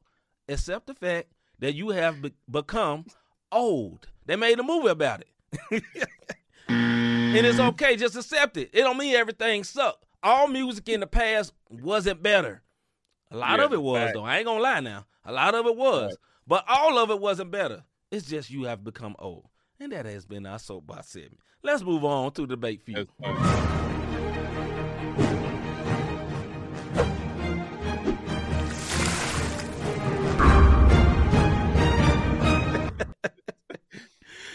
[0.49, 1.29] Accept the fact
[1.61, 3.05] that you have be- become
[3.53, 4.09] old.
[4.27, 5.85] They made a movie about it.
[6.69, 8.71] and it's okay, just accept it.
[8.73, 10.05] It don't mean everything sucked.
[10.23, 12.63] All music in the past wasn't better.
[13.31, 14.15] A lot Yeah, of it was fact.
[14.15, 14.25] though.
[14.25, 15.07] I ain't gonna lie now.
[15.25, 16.17] A lot of it was,
[16.47, 17.85] but all of it wasn't better.
[18.11, 19.47] It's just you have become old,
[19.79, 21.39] and that has been our soapbox segment.
[21.63, 23.09] Let's move on to the debate feud.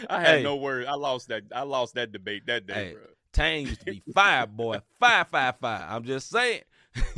[0.10, 0.44] I had Hey.
[0.44, 0.88] no words.
[0.88, 1.44] I lost that.
[1.54, 2.94] I lost that debate that day, Hey.
[2.94, 3.02] bro.
[3.34, 4.80] Tang used to be five, boy.
[5.00, 5.84] Five, five, five.
[5.90, 6.62] I'm just saying.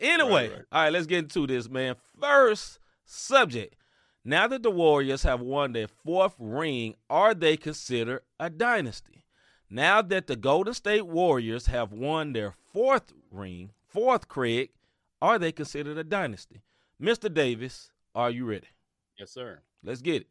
[0.00, 0.64] anyway, Right, right.
[0.72, 1.96] all right, let's get into this, man.
[2.20, 3.74] First subject.
[4.24, 9.24] Now that the Warriors have won their fourth ring, are they considered a dynasty?
[9.70, 14.70] Now that the Golden State Warriors have won their fourth ring, fourth Craig,
[15.22, 16.62] are they considered a dynasty?
[17.00, 17.32] Mr.
[17.32, 18.68] Davis, are you ready?
[19.18, 19.60] Yes, sir.
[19.82, 20.28] Let's get it.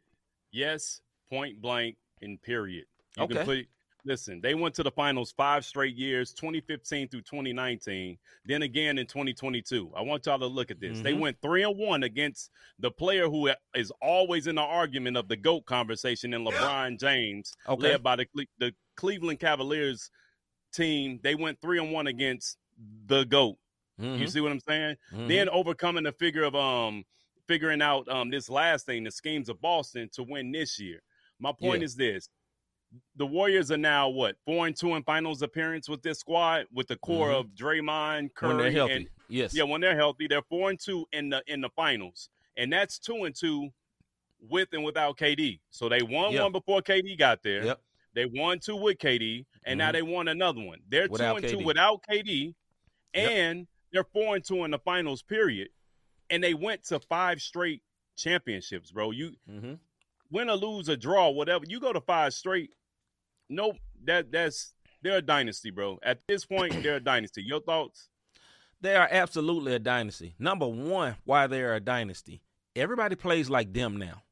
[0.52, 2.86] Yes, point blank and period.
[3.15, 3.28] You Okay.
[3.28, 3.68] can put
[4.06, 9.06] listen, they went to the finals five straight years, 2015 through 2019, then again in
[9.06, 9.92] 2022.
[9.96, 11.02] I want y'all to look at this.
[11.02, 11.20] They Mhm.
[11.20, 15.36] went three and one against the player who is always in the argument of the
[15.36, 17.82] GOAT conversation in LeBron James, Okay.
[17.82, 20.10] led by the the Cleveland Cavaliers
[20.74, 22.58] team, they went three and one against
[23.08, 23.58] the GOAT.
[23.98, 24.20] Mhm.
[24.22, 24.98] You see what I'm saying?
[25.12, 25.28] Mhm.
[25.28, 27.06] Then overcoming the figure of um
[27.48, 31.02] figuring out um this last thing, the schemes of Boston to win this year.
[31.39, 31.86] My point Yeah.
[31.86, 32.30] is this.
[33.15, 36.88] The Warriors are now what four and two in finals appearance with this squad with
[36.88, 37.39] the core Mhm.
[37.39, 40.80] of Draymond, Curry, when they're healthy, and yes, yeah, when they're healthy, they're four and
[40.80, 43.71] two in the in the finals, and that's two and two
[44.39, 45.60] with and without KD.
[45.69, 46.43] So they won Yep.
[46.43, 47.63] one before KD got there.
[47.65, 47.82] Yep.
[48.13, 49.93] They won two with KD, and now Mhm.
[49.93, 50.82] they won another one.
[50.88, 52.56] They're Without two and two without KD,
[53.13, 53.32] Yep.
[53.32, 55.21] and they're four and two in the finals.
[55.21, 55.69] Period.
[56.32, 57.84] And they went to five straight
[58.15, 59.12] championships, bro.
[59.12, 59.75] You hmm
[60.32, 61.65] win or lose or draw, whatever.
[61.68, 62.72] You go to five straight.
[63.50, 63.78] Nope.
[64.06, 66.00] That that's they're a dynasty, bro.
[66.04, 67.44] At this point, they're a dynasty.
[67.44, 68.10] Your thoughts?
[68.82, 70.36] They are absolutely a dynasty.
[70.39, 72.42] Number one, why they're a dynasty.
[72.76, 74.24] Everybody plays like them now,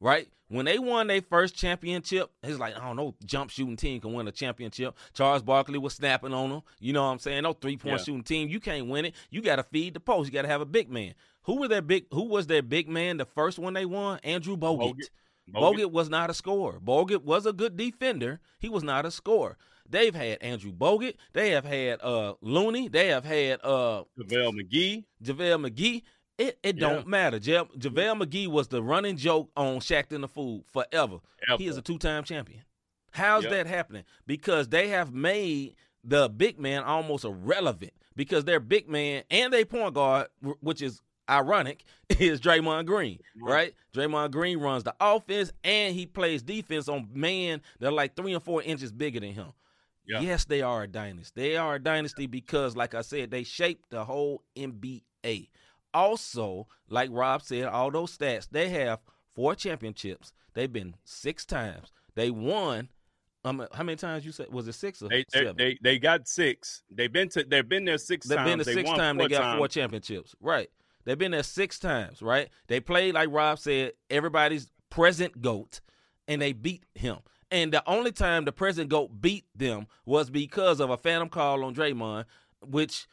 [0.00, 0.28] right?
[0.48, 4.12] When they won their first championship, it's like, I don't know, jump shooting team can
[4.12, 4.94] win a championship.
[5.12, 6.62] Charles Barkley was snapping on them.
[6.78, 7.42] You know what I'm saying?
[7.42, 8.04] No three point Yeah.
[8.04, 8.48] shooting team.
[8.48, 9.14] You can't win it.
[9.30, 10.28] You got to feed the post.
[10.28, 11.14] You got to have a big man.
[11.42, 12.06] Who were their big?
[12.12, 13.16] Who was their big man?
[13.16, 14.94] The first one they won, Andrew Bogut.
[14.94, 15.08] Bogut.
[15.52, 16.80] Bogut was not a scorer.
[16.80, 18.40] Bogut was a good defender.
[18.58, 19.56] He was not a scorer.
[19.88, 21.14] They've had Andrew Bogut.
[21.32, 22.88] They have had uh Looney.
[22.88, 25.04] They have had uh JaVale McGee.
[25.22, 26.02] JaVale McGee.
[26.38, 26.88] It it Yeah.
[26.88, 27.36] don't matter.
[27.36, 31.18] Ja- JaVale McGee was the running joke on Shaqtin' a Fool forever.
[31.58, 32.62] He is a two time champion.
[33.12, 33.52] How's Yep.
[33.52, 34.04] that happening?
[34.26, 39.64] Because they have made the big man almost irrelevant because their big man and their
[39.64, 40.26] point guard,
[40.60, 43.52] which is ironic, is Draymond Green, Right.
[43.52, 43.74] right?
[43.94, 48.34] Draymond Green runs the offense and he plays defense on man that are like three
[48.34, 49.52] or four inches bigger than him.
[50.06, 50.20] Yeah.
[50.20, 51.40] Yes, they are a dynasty.
[51.40, 55.48] They are a dynasty because, like I said, they shaped the whole NBA.
[55.92, 59.00] Also, like Rob said, all those stats, they have
[59.34, 60.32] four championships.
[60.54, 61.90] They've been six times.
[62.14, 62.88] They won.
[63.44, 64.52] Um, how many times you said?
[64.52, 65.56] Was it six or They they, seven?
[65.56, 66.82] they they got six.
[66.90, 68.50] They've been to they've been there 6 They've times.
[68.50, 69.58] been the they sixth won time they got times.
[69.58, 70.34] four championships.
[70.40, 70.68] Right.
[71.06, 72.50] They've been there six times, right?
[72.66, 75.80] They played like Rob said, everybody's present GOAT,
[76.28, 77.18] and they beat him.
[77.50, 81.64] And the only time the present GOAT beat them was because of a phantom call
[81.64, 82.24] on Draymond,
[82.60, 83.06] which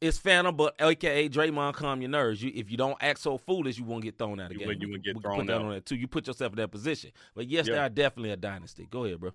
[0.00, 2.40] is phantom, but aka Draymond calm your nerves.
[2.40, 4.76] You if you don't act so foolish, you won't get thrown out of You game.
[4.80, 5.62] you would get We thrown put that out.
[5.62, 5.96] on that too.
[5.96, 7.10] You put yourself in that position.
[7.34, 8.86] But yes, they are definitely a dynasty.
[8.88, 9.32] Go ahead, bro.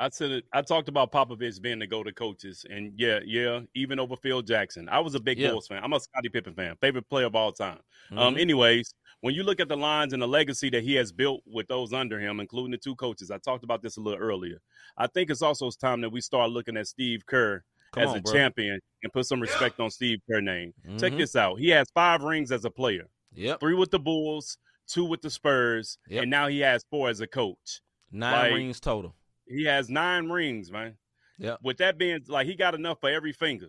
[0.00, 4.00] I said it, I talked about Popovich being the go-to coaches, and yeah, yeah, even
[4.00, 4.88] over Phil Jackson.
[4.88, 5.50] I was a big Yeah.
[5.50, 5.82] Bulls fan.
[5.84, 7.80] I'm a Scottie Pippen fan, favorite player of all time.
[8.12, 8.40] Um, Mhm.
[8.40, 11.68] anyways, when you look at the lines and the legacy that he has built with
[11.68, 14.62] those under him, including the two coaches, I talked about this a little earlier.
[14.96, 18.16] I think it's also time that we start looking at Steve Kerr Come as on,
[18.18, 18.32] a bro.
[18.32, 20.72] champion and put some respect on Steve Kerr name.
[20.98, 21.18] Check Mhm.
[21.18, 21.56] this out.
[21.60, 23.10] He has five rings as a player.
[23.34, 23.60] Yep.
[23.60, 26.22] Three with the Bulls, two with the Spurs, Yep.
[26.22, 27.82] and now he has four as a coach.
[28.10, 29.14] Nine like- rings total.
[29.50, 30.96] He has nine rings, man.
[31.38, 31.56] Yeah.
[31.62, 33.68] With that being like he got enough for every finger.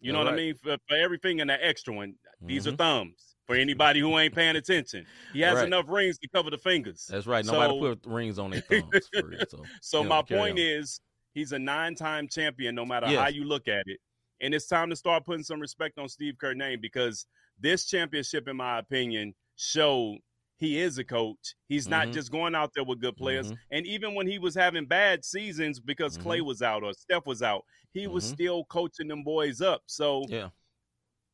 [0.00, 0.54] You know All what I mean?
[0.54, 2.14] For, for every finger and that extra one.
[2.40, 2.78] These are Mhm.
[2.78, 3.36] thumbs.
[3.46, 5.06] For anybody who ain't paying attention.
[5.32, 5.66] He has Right.
[5.66, 7.06] enough rings to cover the fingers.
[7.10, 7.44] That's right.
[7.44, 9.40] Nobody So- put rings on their thumbs for real.
[9.48, 10.58] So, So my point on.
[10.58, 11.00] is
[11.34, 13.18] he's a nine-time champion no matter Yes.
[13.20, 13.98] how you look at it.
[14.40, 17.26] And it's time to start putting some respect on Steve Kerr name because
[17.58, 20.18] this championship, in my opinion, showed
[20.60, 21.54] he is a coach.
[21.68, 22.12] He's not Mhm.
[22.12, 23.50] just going out there with good players.
[23.50, 23.58] Mhm.
[23.72, 27.42] And even when he was having bad seasons because Clay was out or Steph was
[27.42, 28.34] out, he was Mhm.
[28.34, 29.82] still coaching them boys up.
[29.86, 30.50] So yeah.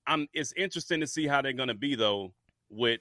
[0.06, 2.32] I'm it's interesting to see how they're gonna be though,
[2.70, 3.00] with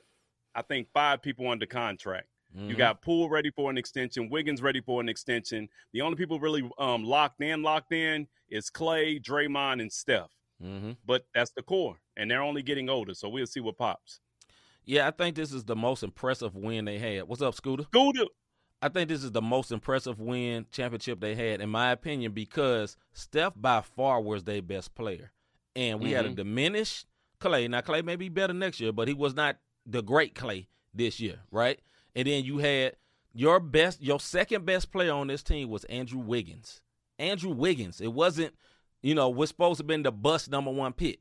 [0.55, 2.27] I think five people under contract.
[2.53, 2.77] You Mhm.
[2.77, 5.69] got Poole ready for an extension, Wiggins ready for an extension.
[5.91, 10.31] The only people really um, locked in, locked in is Clay, Draymond, and Steph.
[10.63, 10.97] Mhm.
[11.05, 14.21] But that's the core, and they're only getting older, so we'll see what pops.
[14.86, 17.24] Yeah, I think this is the most impressive win they had.
[17.28, 17.84] What's up, Scooter?
[17.84, 18.26] Scooter,
[18.82, 22.98] I think this is the most impressive win championship they had, in my opinion, because
[23.13, 25.32] Steph by far was their best player.
[25.76, 26.36] And we had a Mhm.
[26.36, 27.08] diminished
[27.39, 27.67] Clay.
[27.67, 31.19] Now, Clay may be better next year, but he was not the great Clay this
[31.19, 31.80] year, right?
[32.15, 32.95] And then you had
[33.34, 36.82] your best, your second best player on this team was Andrew Wiggins.
[37.19, 38.00] Andrew Wiggins.
[38.00, 38.56] It wasn't,
[39.02, 41.19] you know, we're supposed to have been the bust number one pick.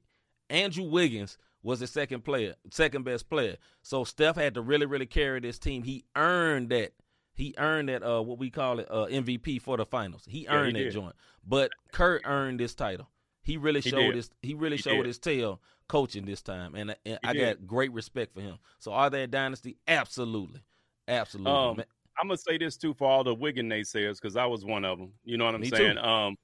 [0.51, 3.57] Andrew Wiggins was the second player, second best player.
[3.83, 5.83] So Steph had to really, really carry this team.
[5.83, 6.93] He earned that.
[7.35, 10.23] He earned that uh what we call it uh MVP for the finals.
[10.29, 10.93] He Yeah, he earned that did.
[10.93, 11.17] joint.
[11.45, 13.09] But Kurt earned this title.
[13.43, 14.15] He really He showed did.
[14.15, 15.07] his he really He showed did.
[15.07, 16.77] his tail coaching this time.
[16.77, 18.59] And, and I got great respect for him.
[18.79, 19.79] So are they a dynasty?
[19.89, 20.61] Absolutely.
[21.09, 21.53] Absolutely.
[21.53, 21.85] Um.
[22.21, 24.99] I'm gonna say this too for all the Wiggin naysayers because I was one of
[24.99, 25.13] them.
[25.25, 25.77] You know what I'm Me too.
[25.77, 25.99] saying?
[25.99, 26.37] Um,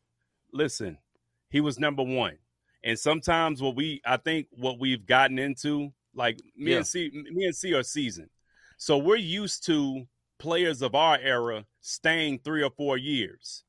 [0.52, 0.98] listen,
[1.50, 2.38] he was number one,
[2.84, 6.78] and sometimes what we I think what we've gotten into, like me Yeah.
[6.78, 8.30] and C, me and C are seasoned,
[8.76, 10.06] so we're used to
[10.38, 13.64] players of our era staying three or four years.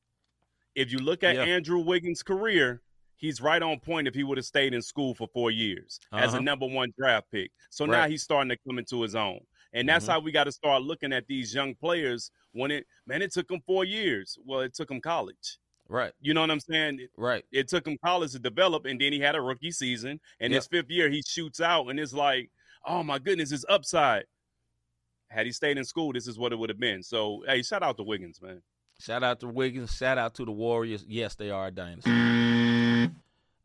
[0.74, 1.42] if you look at Yeah.
[1.44, 2.80] Andrew Wiggins' career,
[3.16, 6.30] he's right on point if he would have stayed in school for four years as
[6.30, 6.38] Uh-huh.
[6.38, 7.50] a number one draft pick.
[7.68, 9.46] So now he's starting to come into his own.
[9.74, 10.12] And that's Mhm.
[10.12, 13.48] how we got to start looking at these young players when it, man, it took
[13.48, 14.38] them four years.
[14.46, 15.58] Well, it took them college.
[15.92, 17.06] Right, You know what I'm saying?
[17.18, 17.44] Right.
[17.52, 20.20] it took him college to develop, and then he had a rookie season.
[20.40, 22.50] And his fifth year, he shoots out, and it's like,
[22.86, 24.24] oh my goodness, his upside.
[25.28, 27.02] Had he stayed in school, this is what it would have been.
[27.02, 28.62] So, hey, shout out to Wiggins, man.
[29.00, 29.94] Shout out to Wiggins.
[29.94, 31.04] Shout out to the Warriors.
[31.08, 32.10] Yes, they are a dynasty.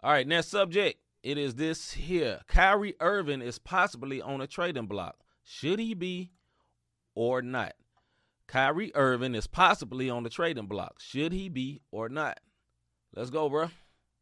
[0.03, 0.99] All right, next subject.
[1.23, 2.41] It is this here.
[2.47, 5.17] Kyrie Irving is possibly on a trading block.
[5.43, 6.31] Should he be
[7.15, 7.73] or not?
[8.47, 10.99] Kyrie Irving is possibly on the trading block.
[10.99, 12.39] Should he be or not?
[13.15, 13.69] Let's go, bro.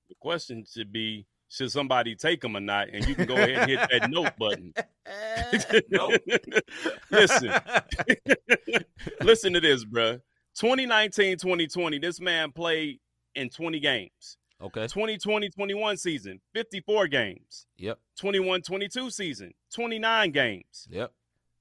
[0.10, 2.90] The question should be, should somebody take him or not?
[2.90, 4.74] And you can go ahead and hit that note button.
[5.90, 6.20] Nope.
[7.12, 7.54] Listen,
[9.22, 10.20] listen to this, bruh.
[10.56, 13.00] 2019 2020, this man played
[13.36, 14.38] in 20 games.
[14.62, 14.88] okay.
[14.88, 17.68] 2020 21 season, 54 games.
[17.78, 18.00] Yep.
[18.20, 20.88] 21 22 season, 29 games.
[20.90, 21.12] Yep.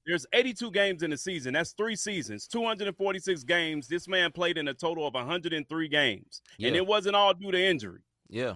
[0.05, 1.53] There's 82 games in the season.
[1.53, 3.87] That's three seasons, 246 games.
[3.87, 6.41] This man played in a total of 103 games.
[6.57, 6.67] Yeah.
[6.67, 8.01] And it wasn't all due to injury.
[8.29, 8.55] Yeah.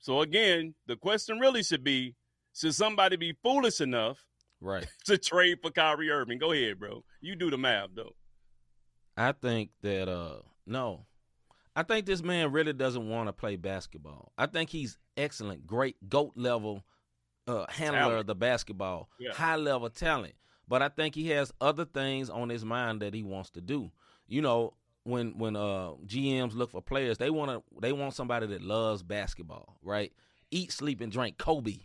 [0.00, 2.14] So, again, the question really should be
[2.54, 4.18] should somebody be foolish enough
[4.60, 4.86] Right.
[5.06, 6.38] to trade for Kyrie Irving?
[6.38, 7.04] Go ahead, bro.
[7.20, 8.14] You do the math, though.
[9.16, 11.06] I think that uh no.
[11.76, 14.32] I think this man really doesn't want to play basketball.
[14.38, 16.82] I think he's excellent, great, goat level
[17.46, 18.20] uh handler Talent.
[18.20, 19.32] of the basketball, Yeah.
[19.32, 20.34] high level talent.
[20.68, 23.90] But I think he has other things on his mind that he wants to do.
[24.26, 24.74] You know,
[25.04, 29.02] when when uh GMs look for players, they want to they want somebody that loves
[29.02, 30.12] basketball, right?
[30.50, 31.78] Eat, sleep, and drink Kobe.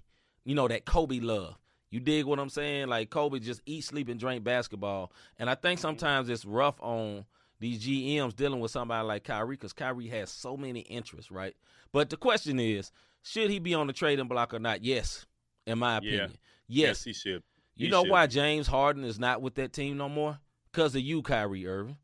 [0.45, 1.57] You know that Kobe love.
[1.91, 2.87] You dig what I'm saying?
[2.87, 5.11] Like Kobe just eat, sleep, and drink basketball.
[5.37, 7.25] And I think sometimes it's rough on
[7.59, 11.55] these GMs dealing with somebody like Kyrie because Kyrie has so many interests, right?
[11.91, 12.91] But the question is,
[13.23, 14.83] should he be on the trading block or not?
[14.85, 15.25] Yes,
[15.65, 15.97] in my Yeah.
[15.97, 16.37] opinion.
[16.67, 17.03] Yes, Yes.
[17.03, 17.43] he should.
[17.79, 18.11] You He know should.
[18.11, 20.37] why James Harden is not with that team no more?
[20.71, 21.97] Because of you, Kyrie Irving.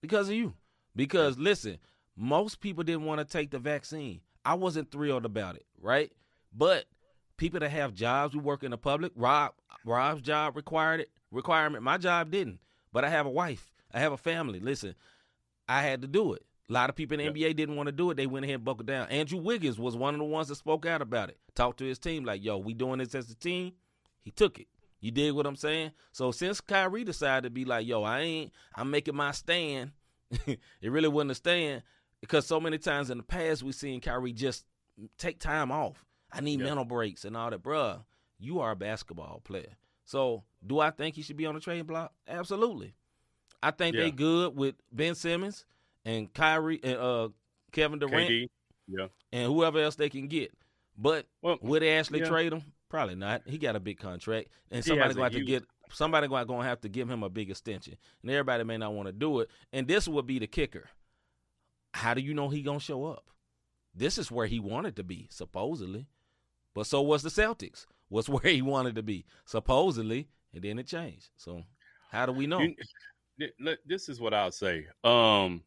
[0.00, 0.54] Because of you.
[0.94, 1.78] Because listen,
[2.16, 4.20] most people didn't want to take the vaccine.
[4.44, 6.12] I wasn't thrilled about it, right?
[6.56, 6.84] But
[7.36, 9.52] people that have jobs who work in the public, Rob
[9.84, 11.82] Rob's job required it requirement.
[11.82, 12.60] My job didn't.
[12.92, 13.72] But I have a wife.
[13.92, 14.60] I have a family.
[14.60, 14.94] Listen,
[15.68, 16.46] I had to do it.
[16.70, 17.48] A lot of people in the Yeah.
[17.48, 18.16] NBA didn't want to do it.
[18.16, 19.08] They went ahead and buckled down.
[19.08, 21.38] Andrew Wiggins was one of the ones that spoke out about it.
[21.54, 23.72] Talked to his team like, yo, we doing this as a team.
[24.22, 24.66] He took it.
[25.00, 25.92] You dig what I'm saying?
[26.12, 29.92] So since Kyrie decided to be like, yo, I ain't, I'm making my stand.
[30.46, 31.82] it really wasn't a stand
[32.20, 34.64] because so many times in the past we've seen Kyrie just
[35.18, 36.04] take time off.
[36.32, 36.66] I need Yeah.
[36.66, 38.02] mental breaks and all that, bruh.
[38.38, 39.76] You are a basketball player.
[40.04, 42.12] So do I think he should be on the trade block?
[42.26, 42.94] Absolutely.
[43.62, 44.02] I think Yeah.
[44.02, 45.64] they good with Ben Simmons
[46.04, 47.28] and Kyrie and uh,
[47.72, 48.48] Kevin Durant KD.
[48.88, 49.06] Yeah.
[49.32, 50.52] and whoever else they can get.
[50.96, 52.28] But Well, would they actually yeah.
[52.28, 52.62] trade him?
[52.88, 53.42] Probably not.
[53.46, 56.80] He got a big contract, and He somebody going to get somebody going to have
[56.82, 59.50] to give him a big extension, and everybody may not want to do it.
[59.72, 60.88] And this would be the kicker.
[61.94, 63.24] How do you know he gonna show up?
[63.94, 66.06] This is where he wanted to be, supposedly,
[66.74, 67.86] but so was the Celtics.
[68.10, 71.30] Was where he wanted to be, supposedly, and then it changed.
[71.36, 71.62] So
[72.10, 72.60] how do we know?
[72.60, 72.76] You-
[73.84, 74.86] this is what I'll say.
[75.04, 75.62] Um,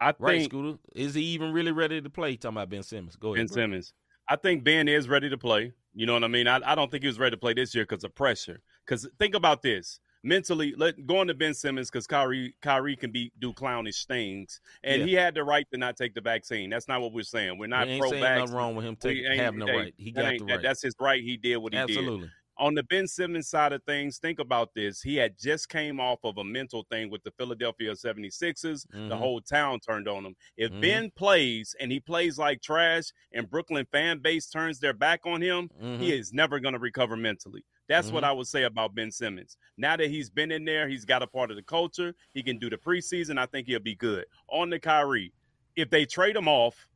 [0.00, 0.78] I right, think Scooter?
[0.94, 2.36] Is he even really ready to play?
[2.36, 3.16] Talking about Ben Simmons.
[3.16, 3.46] Go ahead.
[3.46, 3.54] Ben bro.
[3.54, 3.92] Simmons.
[4.28, 5.72] I think Ben is ready to play.
[5.98, 6.46] You know what I mean?
[6.46, 8.60] I, I don't think he was ready to play this year because of pressure.
[8.86, 10.72] Because think about this mentally.
[10.76, 15.06] Let going to Ben Simmons because Kyrie Kyrie can be do clownish things, and Yeah.
[15.06, 16.70] he had the right to not take the vaccine.
[16.70, 17.58] That's not what we're saying.
[17.58, 18.44] We're not we ain't pro saying vaccine.
[18.44, 19.94] nothing wrong with him taking having the right.
[19.96, 20.62] He got the right.
[20.62, 21.20] That's his right.
[21.20, 21.90] He did what he did.
[21.90, 22.30] Absolutely.
[22.58, 25.00] On the Ben Simmons side of things, think about this.
[25.00, 28.86] He had just came off of a mental thing with the Philadelphia 76ers.
[28.90, 29.18] The Mhm.
[29.18, 30.36] whole town turned on him.
[30.56, 30.80] If Mhm.
[30.80, 35.40] Ben plays and he plays like trash and Brooklyn fan base turns their back on
[35.40, 35.98] him, Mhm.
[36.00, 37.64] he is never going to recover mentally.
[37.86, 38.28] That's what Mhm.
[38.28, 39.56] I would say about Ben Simmons.
[39.76, 42.14] Now that he's been in there, he's got a part of the culture.
[42.34, 43.38] He can do the preseason.
[43.38, 44.26] I think he'll be good.
[44.48, 45.32] On the Kyrie,
[45.76, 46.88] if they trade him off,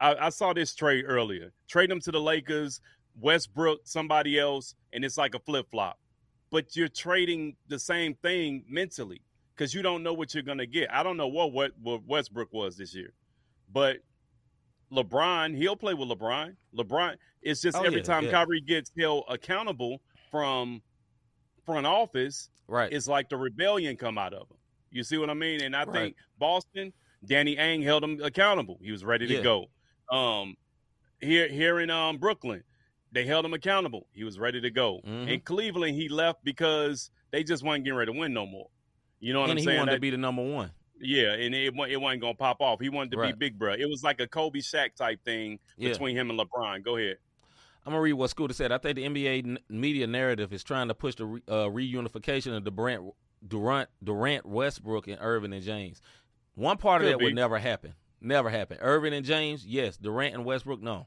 [0.00, 1.52] I, I saw this trade earlier.
[1.68, 2.80] Trade him to the Lakers,
[3.20, 5.98] Westbrook, somebody else, and it's like a flip flop.
[6.50, 9.22] But you're trading the same thing mentally
[9.56, 10.92] because you don't know what you're gonna get.
[10.92, 13.12] I don't know what, what what Westbrook was this year,
[13.72, 13.98] but
[14.92, 16.56] LeBron, he'll play with LeBron.
[16.76, 18.30] LeBron, it's just Oh, every yeah, time yeah.
[18.30, 20.00] Kyrie gets held accountable
[20.30, 20.82] from
[21.64, 22.92] front office, Right.
[22.92, 24.56] it's like the rebellion come out of him.
[24.90, 25.62] You see what I mean?
[25.62, 25.92] And I Right.
[26.04, 26.92] think Boston,
[27.24, 28.78] Danny Ainge held him accountable.
[28.82, 29.42] He was ready to Yeah.
[29.42, 29.70] go.
[30.10, 30.54] Um,
[31.20, 32.62] here here in um Brooklyn,
[33.14, 34.06] they held him accountable.
[34.12, 35.00] He was ready to go.
[35.06, 35.28] Mhm.
[35.28, 38.68] In Cleveland, he left because they just weren't getting ready to win no more.
[39.20, 39.76] You know what and I'm saying?
[39.76, 40.72] he wanted That- to be the number one.
[41.00, 42.80] Yeah, and it it wasn't gonna pop off.
[42.80, 43.32] He wanted to Right.
[43.38, 43.72] be big bro.
[43.74, 45.90] It was like a Kobe Shaq type thing Yeah.
[45.90, 46.82] between him and LeBron.
[46.82, 47.16] Go ahead.
[47.86, 48.72] I'm gonna read what Scooter said.
[48.72, 52.64] I think the NBA media narrative is trying to push the re- uh, reunification of
[52.64, 53.12] Durant,
[53.46, 56.00] Durant, Durant, Westbrook, and Irving and James.
[56.54, 57.24] One part of Could that be.
[57.26, 57.94] would never happen.
[58.20, 58.78] Never happen.
[58.80, 59.96] Irving and James, yes.
[59.98, 61.06] Durant and Westbrook, no.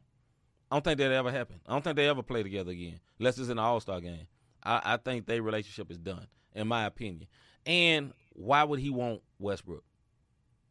[0.70, 1.62] I don't think that ever happened.
[1.66, 4.28] I don't think they ever play together again, unless it's in an All Star game.
[4.64, 7.28] I, I think their relationship is done, in my opinion.
[7.66, 9.84] And why would he want Westbrook?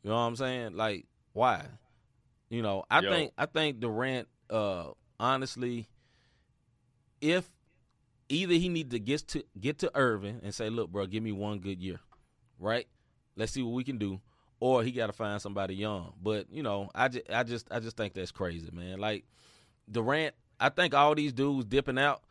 [0.02, 0.76] You know what I'm saying?
[0.76, 1.66] Like, why?
[2.48, 3.10] You know, I Yo.
[3.10, 5.88] think I think Durant, uh, honestly,
[7.20, 7.50] if
[8.28, 11.32] either he need to get to get to Irving and say, "Look, bro, give me
[11.32, 12.00] one good year,
[12.58, 12.86] right?
[13.34, 14.20] Let's see what we can do,"
[14.60, 16.12] or he got to find somebody young.
[16.22, 18.98] But you know, I just, I just, I just think that's crazy, man.
[18.98, 19.24] Like
[19.90, 22.22] Durant, I think all these dudes dipping out.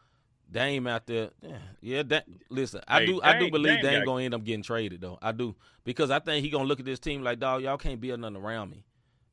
[0.51, 1.57] Dame out there, yeah.
[1.81, 4.61] yeah that, listen, I Hey, do, I do believe Dame Dame gonna end up getting
[4.61, 5.17] traded though.
[5.19, 7.99] I do because I think he gonna look at this team like, dog, y'all can't
[7.99, 8.85] build nothing around me.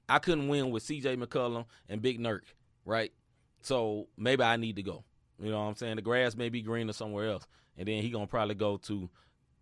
[0.08, 1.16] I couldn't win with C.J.
[1.16, 2.42] McCollum and Big Nurk,
[2.86, 3.12] right?
[3.60, 5.04] So maybe I need to go.
[5.38, 5.96] You know what I'm saying?
[5.96, 7.46] The grass may be greener somewhere else,
[7.76, 9.10] and then he gonna probably go to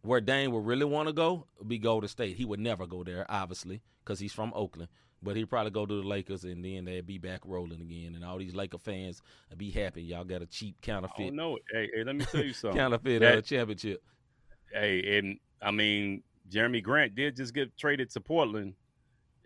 [0.02, 1.46] where Dame would really want to go.
[1.66, 2.36] Be Golden State.
[2.36, 4.88] He would never go there, obviously, because he's from Oakland.
[5.22, 8.24] But he'd probably go to the Lakers, and then they'd be back rolling again, and
[8.24, 10.02] all these Laker fans would be happy.
[10.02, 11.58] Y'all got a cheap counterfeit, don't know.
[11.72, 12.78] Hey, hey, let me tell you something.
[12.78, 14.02] counterfeit That- uh, championship.
[14.72, 18.74] hey, and I mean, Jerami Grant did just get traded to Portland.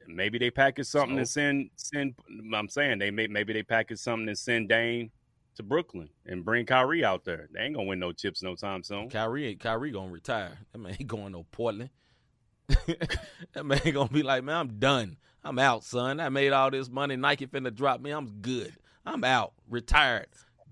[0.07, 2.15] Maybe they package something and send send.
[2.55, 5.11] I'm saying they may maybe they package something and send Dame
[5.57, 7.49] to Brooklyn and bring Kyrie out there.
[7.53, 9.09] They ain't gonna win no chips no time soon.
[9.09, 10.59] Kyrie, ain't- Kyrie gonna retire.
[10.73, 11.91] That man ain't going no Portland.
[12.69, 15.17] that man gonna be like, man, I'm done.
[15.45, 16.21] I'm out, son.
[16.21, 17.17] I made all this money.
[17.17, 18.11] Nike finna drop me.
[18.11, 18.75] I'm good.
[19.05, 19.53] I'm out.
[19.69, 20.27] Retired.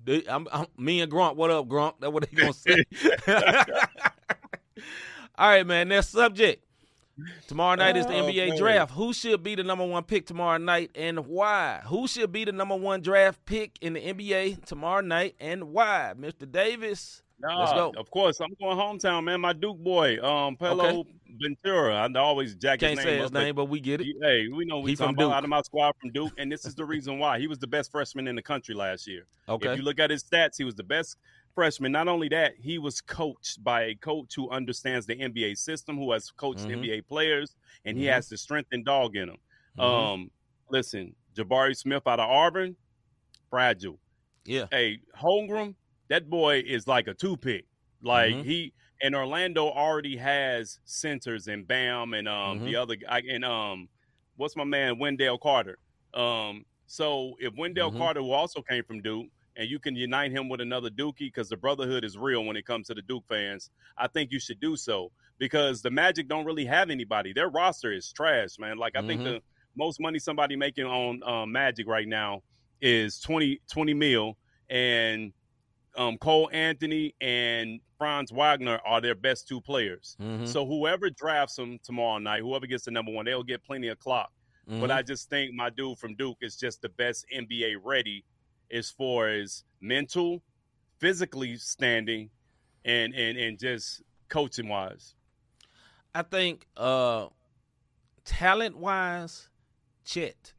[0.05, 1.37] Dude, I'm, I'm- me and Gronk.
[1.37, 1.95] What up, Gronk?
[2.01, 2.85] That's what they gonna say.
[5.39, 5.89] all right, man.
[5.89, 6.65] Next subject.
[7.47, 8.59] Tomorrow night is the Oh, NBA man.
[8.59, 8.93] draft.
[8.93, 11.83] Who should be the number one pick tomorrow night and why?
[11.87, 16.15] Who should be the number one draft pick in the NBA tomorrow night and why?
[16.19, 16.51] Mr.
[16.51, 17.22] Davis.
[17.43, 17.93] Nah, Let's go.
[17.97, 19.41] Of course, I'm going hometown, man.
[19.41, 21.05] My Duke boy, um, Pelo
[21.41, 21.97] Ventura.
[21.97, 24.07] I always jack Can't his say name his up, but name, but we get it.
[24.23, 26.65] Hey, we know we talking from about out of my squad from Duke, and this
[26.65, 29.27] is the reason why he was the best freshman in the country last year.
[29.49, 29.73] Okay.
[29.73, 31.17] If you look at his stats, he was the best
[31.53, 31.91] freshman.
[31.91, 36.13] Not only that, he was coached by a coach who understands the NBA system, who
[36.13, 36.85] has coached Mhm.
[36.85, 38.13] NBA players, and he Mhm.
[38.13, 39.39] has the strength and dog in him.
[39.77, 39.83] Mhm.
[39.83, 40.31] Um,
[40.71, 42.77] listen, Jabari Smith out of Auburn,
[43.51, 43.99] fragile.
[44.45, 44.67] yeah.
[44.71, 45.75] Hey, Holmgren,
[46.09, 47.67] that boy is like a two pick.
[48.03, 48.45] Like Mhm.
[48.45, 52.65] he and Orlando already has centers and Bam and um Mm-hmm.
[52.67, 53.89] the other guy and um
[54.37, 55.79] what's my man Wendell Carter.
[56.15, 57.99] Um, so if Wendell Mhm.
[57.99, 61.49] Carter, who also came from Duke, and you can unite him with another Dookie because
[61.51, 64.61] the brotherhood is real when it comes to the Duke fans, I think you should
[64.61, 67.33] do so because the Magic don't really have anybody.
[67.33, 68.79] Their roster is trash, man.
[68.79, 69.25] Like I think Mhm.
[69.25, 69.43] the
[69.77, 72.43] most money somebody making on um, Magic right now
[72.81, 74.37] is 20, 20 mil,
[74.69, 75.33] and
[75.97, 80.17] um, Cole Anthony and Franz Wagner are their best two players.
[80.21, 80.47] Mhm.
[80.49, 83.99] So whoever drafts them tomorrow night, whoever gets the number one, they'll get plenty of
[83.99, 84.33] clock.
[84.67, 84.91] But Mhm.
[84.91, 88.25] I just think my dude from Duke is just the best NBA ready
[88.71, 90.43] as far as mental,
[90.99, 92.31] physically standing,
[92.85, 95.15] and and and just coaching wise.
[96.15, 97.29] I think uh
[98.25, 99.49] talent wise,
[100.05, 100.55] Chet.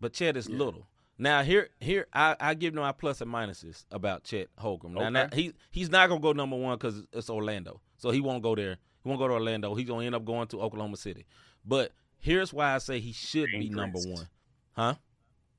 [0.00, 0.56] But Chet is Yeah.
[0.58, 0.89] little.
[1.20, 4.92] Now here here I, I give my plus and minuses about Chet Holmgren.
[4.92, 5.10] Now, Okay.
[5.10, 7.82] now he he's not gonna go number one because it's Orlando.
[7.98, 8.78] So he won't go there.
[9.02, 9.74] He won't go to Orlando.
[9.74, 11.26] He's gonna end up going to Oklahoma City.
[11.62, 14.28] But here's why I say he should be number one.
[14.72, 14.94] Huh?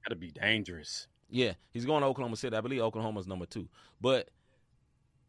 [0.03, 1.07] That'd be dangerous.
[1.29, 2.57] Yeah, he's going to Oklahoma City.
[2.57, 3.69] I believe Oklahoma's number two.
[4.01, 4.29] But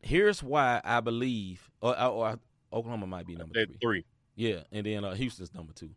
[0.01, 2.39] here's why I believe, or, or, or
[2.73, 3.77] Oklahoma might be number three.
[3.81, 4.05] three.
[4.35, 5.91] Yeah, and then uh, Houston's number two.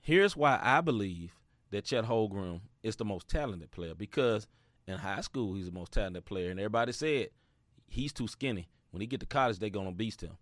[0.00, 1.32] Here's why I believe
[1.74, 4.46] that Chet Holmgren is the most talented player because
[4.86, 7.30] in high school he's the most talented player, and everybody said
[7.88, 8.68] he's too skinny.
[8.92, 10.36] When he get to college, they're gonna beast him.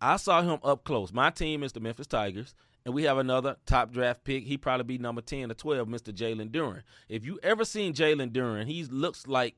[0.00, 1.12] I saw him up close.
[1.12, 4.42] My team is the Memphis Tigers, and we have another top draft pick.
[4.44, 6.12] He probably be number ten or twelve, Mr.
[6.12, 6.82] Jalen Duren.
[7.08, 9.54] If you ever seen Jalen Duren, he looks like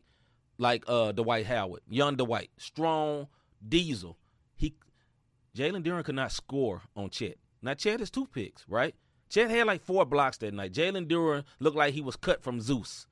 [0.58, 3.28] like uh Dwight Howard, young Dwight, strong
[3.66, 4.18] diesel.
[4.54, 4.74] He
[5.56, 7.38] Jalen Duren could not score on Chet.
[7.62, 8.94] Now Chet is two picks, right?
[9.28, 10.72] Chet had like four blocks that night.
[10.72, 13.06] Jalen Duren looked like he was cut from Zeus.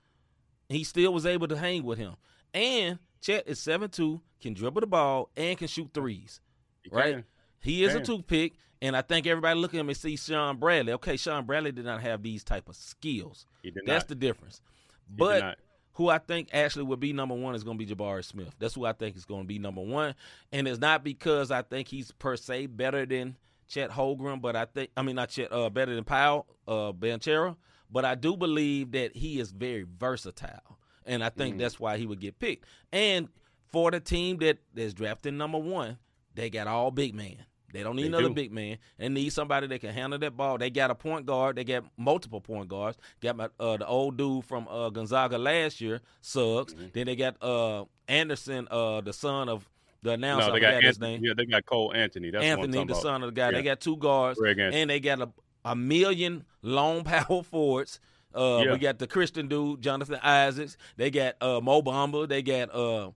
[0.69, 2.15] He still was able to hang with him.
[2.53, 6.41] And Chet is 7'2", can dribble the ball, and can shoot threes.
[6.85, 7.15] You Right.
[7.15, 7.25] can.
[7.61, 8.05] He is a Damn.
[8.07, 8.53] two pick,
[8.83, 10.93] and I think everybody look at him and see Shawn Bradley.
[10.95, 13.47] Okay, Shawn Bradley did not have these type of skills.
[13.63, 14.09] He did That's not.
[14.09, 14.61] the difference.
[15.09, 15.59] He But
[15.95, 18.55] who I think actually would be number one is going to be Jabari Smith.
[18.59, 20.15] That's who I think is going to be number one,
[20.53, 23.37] and it's not because I think he's per se better than
[23.69, 27.57] Chet Holmgren, but I think I mean not Chet, uh, better than Paolo uh, Banchero,
[27.91, 31.59] but I do believe that he is very versatile, and I think mm.
[31.59, 32.67] that's why he would get picked.
[32.93, 33.29] And
[33.71, 35.99] for the team that is drafting number one,
[36.35, 37.45] they got all big man.
[37.75, 38.35] They don't need they another do.
[38.35, 38.79] big man.
[38.99, 40.59] They need somebody that can handle that ball.
[40.59, 41.57] They got a point guard.
[41.57, 42.97] They got multiple point guards.
[43.21, 46.73] Got my, uh, the old dude from uh, Gonzaga last year, Suggs.
[46.73, 46.87] Mm-hmm.
[46.93, 49.69] Then they got uh, Anderson, uh, the son of
[50.05, 50.49] the announcer.
[50.49, 51.25] No, they got his name.
[51.25, 52.31] Yeah, they got Cole Anthony.
[52.31, 53.47] That's Anthony, the son of the guy.
[53.47, 53.57] Yeah.
[53.57, 55.31] They got two guards, and they got a,
[55.65, 57.99] a million long power forwards.
[58.35, 58.73] Uh, yeah.
[58.73, 60.77] We got the Christian dude, Jonathan Isaacs.
[60.97, 62.29] They got uh, Mo Bamba.
[62.29, 63.11] They got uh,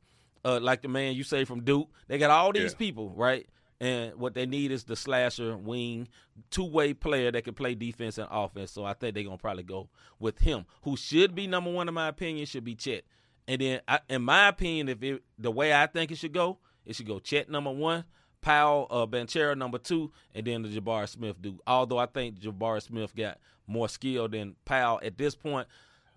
[0.44, 1.88] uh, like the man you say from Duke.
[2.06, 2.78] They got all these yeah.
[2.78, 3.46] people, right?
[3.80, 6.08] And what they need is the slasher wing,
[6.50, 8.72] two way player that can play defense and offense.
[8.72, 11.94] So I think they're gonna probably go with him, who should be number one in
[11.94, 13.04] my opinion, should be Chet.
[13.46, 16.58] And then, I, in my opinion, if it, the way I think it should go,
[16.88, 18.04] it should go Chet number one,
[18.40, 21.60] Paolo uh, Banchero number two, and then the Jabari Smith dude.
[21.66, 25.68] Although I think Jabari Smith got more skill than Paolo at this point.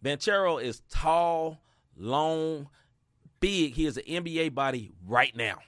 [0.04, 1.60] Banchero is tall,
[1.98, 2.70] long,
[3.42, 3.74] big.
[3.74, 5.60] He is an NBA body right now,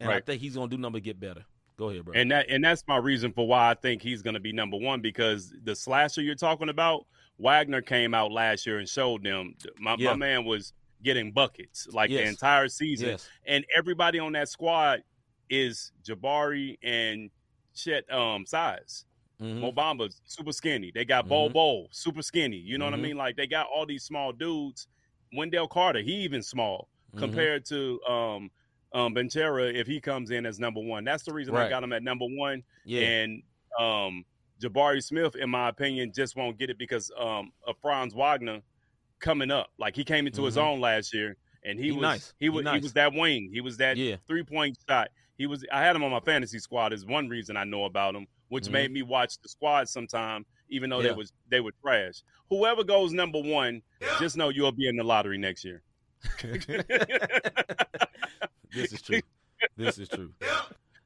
[0.00, 0.16] and right.
[0.16, 1.44] I think he's gonna do number get better.
[1.76, 2.14] Go ahead, bro.
[2.14, 5.02] And that and that's my reason for why I think he's gonna be number one
[5.02, 9.54] because the slasher you're talking about, Wagner came out last year and showed them.
[9.78, 10.12] My, yeah.
[10.12, 10.72] my man was
[11.06, 12.20] getting buckets like yes.
[12.20, 13.28] the entire season, yes.
[13.46, 15.02] and everybody on that squad
[15.48, 17.30] is Jabari and
[17.74, 19.04] Chet um size.
[19.40, 19.60] Mm-hmm.
[19.60, 20.90] Mo Bamba's super skinny.
[20.92, 21.52] They got mm-hmm.
[21.52, 22.56] Bol, super skinny.
[22.56, 22.92] You know mm-hmm.
[22.92, 23.02] what I mm-hmm.
[23.04, 23.16] mean?
[23.16, 24.88] Like they got all these small dudes.
[25.32, 27.20] Wendell Carter, he even small mm-hmm.
[27.20, 28.50] compared to um
[28.92, 31.04] um Banchero if he comes in as number one.
[31.04, 31.66] That's the reason right.
[31.66, 32.64] I got him at number one.
[32.84, 33.02] Yeah.
[33.02, 33.42] And
[33.78, 34.24] um
[34.60, 38.60] Jabari Smith, in my opinion, just won't get it because um of Franz Wagner
[39.20, 39.68] coming up.
[39.78, 40.66] Like he came into his mm-hmm.
[40.66, 41.36] own last year
[41.66, 42.34] and he, he was nice.
[42.38, 42.74] he was he, nice.
[42.74, 43.50] he was that wing.
[43.52, 44.16] He was that yeah.
[44.26, 45.08] three point shot.
[45.36, 48.14] He was I had him on my fantasy squad is one reason I know about
[48.14, 48.72] him, which mm-hmm.
[48.72, 51.08] made me watch the squad sometime, even though yeah.
[51.08, 52.22] they was they were trash.
[52.48, 53.82] Whoever goes number one,
[54.18, 55.82] just know you'll be in the lottery next year.
[58.72, 59.20] this is true.
[59.76, 60.32] This is true.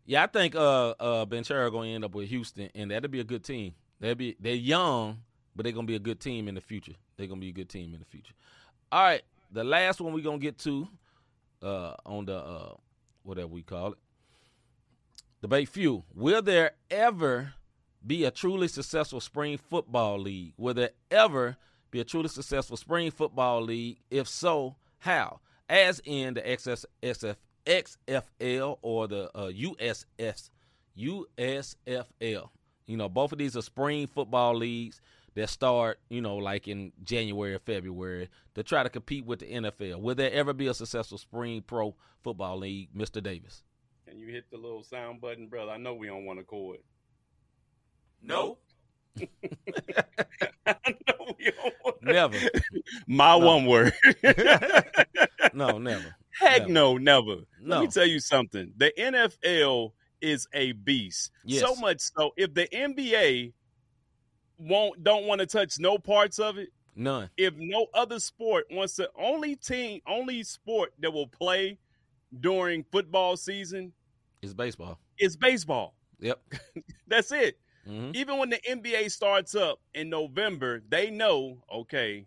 [0.04, 3.24] Yeah, I think uh uh Banchero gonna end up with Houston, and that'll be a
[3.24, 3.74] good team.
[3.98, 5.22] They'll be they're young,
[5.56, 6.94] but they're gonna be a good team in the future.
[7.20, 8.32] They're gonna be a good team in the future.
[8.90, 9.20] All right,
[9.52, 10.88] the last one we're gonna get to
[11.62, 12.72] uh on the uh
[13.22, 13.98] whatever we call it
[15.42, 16.04] debate few.
[16.14, 17.52] Will there ever
[18.06, 20.54] be a truly successful spring football league?
[20.56, 21.58] Will there ever
[21.90, 23.98] be a truly successful spring football league?
[24.10, 25.40] If so, how?
[25.68, 26.86] As in the XS,
[27.66, 29.50] XFL or the uh,
[31.38, 32.48] USFL.
[32.86, 35.02] You know, both of these are spring football leagues
[35.34, 39.46] that start, you know, like in January or February to try to compete with the
[39.46, 40.00] NFL.
[40.00, 43.22] Will there ever be a successful spring pro football league, Mr.
[43.22, 43.62] Davis?
[44.08, 46.78] Can you hit the little sound button, brother, I know we don't want to cord.
[48.22, 48.58] No.
[52.02, 52.36] never.
[53.06, 53.46] My no.
[53.46, 53.92] one word.
[55.54, 56.16] no, never.
[56.38, 56.72] Heck never.
[56.72, 57.36] no, never.
[57.60, 57.76] No.
[57.76, 58.72] Let me tell you something.
[58.76, 61.30] The NFL is a beast.
[61.44, 61.62] Yes.
[61.62, 63.52] So much so if the NBA
[64.60, 67.30] won't don't want to touch no parts of it, none.
[67.36, 71.78] If no other sport wants to only team only sport that will play
[72.40, 73.92] during football season
[74.42, 74.98] is baseball.
[75.18, 75.94] It's baseball.
[76.20, 76.40] Yep.
[77.06, 77.58] That's it.
[77.88, 78.12] Mm-hmm.
[78.14, 82.26] Even when the NBA starts up in November, they know, okay,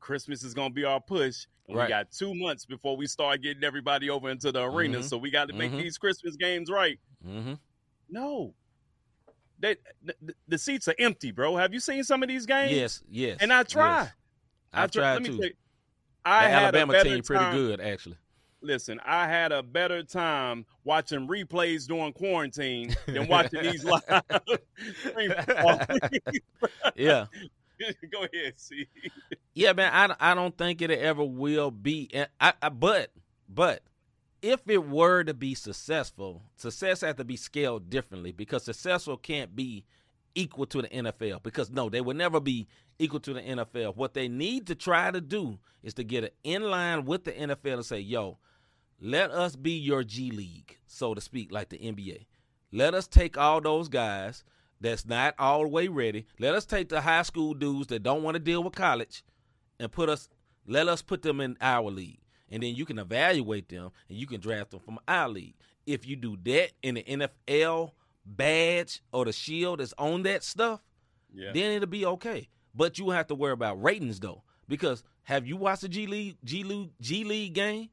[0.00, 1.46] Christmas is going to be our push.
[1.68, 1.84] Right.
[1.84, 4.98] We got two months before we start getting everybody over into the arena.
[4.98, 5.06] Mm-hmm.
[5.06, 5.80] So we got to make mm-hmm.
[5.80, 6.98] these Christmas games right.
[7.26, 7.54] Mm-hmm.
[8.08, 8.54] No.
[9.60, 11.56] They, the, the, seats are empty, bro.
[11.56, 12.72] Have you seen some of these games?
[12.72, 13.38] Yes, yes.
[13.40, 14.02] And I try.
[14.02, 14.12] Yes.
[14.72, 15.50] I, I let me too.
[16.24, 17.56] I the Alabama team pretty time.
[17.56, 18.18] good, actually
[18.60, 24.02] listen, I had a better time watching replays during quarantine than watching these live.
[26.96, 27.26] yeah.
[28.10, 28.88] Go ahead, see.
[29.54, 32.10] Yeah, man, I, I don't think it ever will be.
[32.40, 33.10] I, I, but
[33.48, 33.82] but
[34.42, 39.56] if it were to be successful, success has to be scaled differently because successful can't
[39.56, 39.84] be
[40.34, 42.68] equal to the NFL because no, they will never be
[42.98, 43.96] equal to the NFL.
[43.96, 47.74] What they need to try to do is to get in line with the NFL
[47.74, 48.38] and say, "Yo,
[49.00, 52.26] let us be your G League, so to speak, like the NBA.
[52.72, 54.44] Let us take all those guys
[54.80, 56.26] that's not all the way ready.
[56.38, 59.24] Let us take the high school dudes that don't want to deal with college
[59.80, 60.28] and put us
[60.66, 62.20] let us put them in our league.
[62.50, 65.54] And then you can evaluate them and you can draft them from our league.
[65.86, 67.92] If you do that in the NFL
[68.24, 70.80] badge or the shield that's on that stuff,
[71.32, 71.52] yeah.
[71.52, 72.48] then it'll be okay.
[72.74, 74.42] But you have to worry about ratings though.
[74.68, 77.88] Because have you watched the G League G League G League game?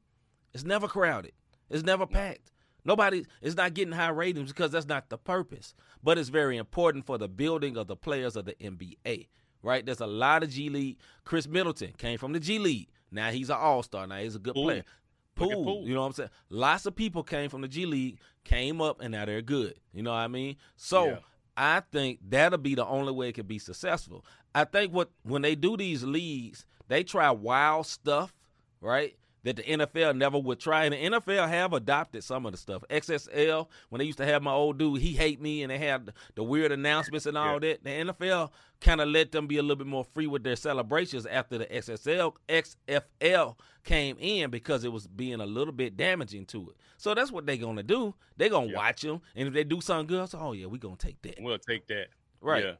[0.52, 1.32] It's never crowded.
[1.70, 2.52] It's never packed.
[2.84, 5.74] Nobody is not getting high ratings because that's not the purpose.
[6.04, 9.26] But it's very important for the building of the players of the NBA.
[9.62, 9.84] Right?
[9.84, 10.98] There's a lot of G League.
[11.24, 12.88] Khris Middleton came from the G League.
[13.16, 14.06] Now he's an all star.
[14.06, 14.76] Now he's a good player.
[14.76, 15.86] Look at Poole, Poole.
[15.86, 16.30] you know what I'm saying?
[16.48, 19.74] Lots of people came from the G League, came up, and now they're good.
[19.92, 20.56] You know what I mean?
[20.76, 21.18] So Yeah.
[21.58, 24.24] I think that'll be the only way it could be successful.
[24.54, 28.34] I think what when they do these leagues, they try wild stuff,
[28.80, 29.16] right?
[29.46, 30.86] That the NFL never would try.
[30.86, 32.82] And the NFL have adopted some of the stuff.
[32.90, 36.12] XFL, when they used to have my old dude, he hate me, and they had
[36.34, 37.84] the, weird announcements and all that.
[37.84, 41.26] The NFL kind of let them be a little bit more free with their celebrations
[41.26, 46.70] after the XSL XFL came in because it was being a little bit damaging to
[46.70, 46.76] it.
[46.96, 48.14] So that's what they're gonna do.
[48.36, 48.76] They're gonna Yeah.
[48.76, 51.36] watch them, and if they do something good, so, oh yeah, we're gonna take that.
[51.40, 52.08] We'll take that.
[52.40, 52.64] Right.
[52.64, 52.72] Yeah.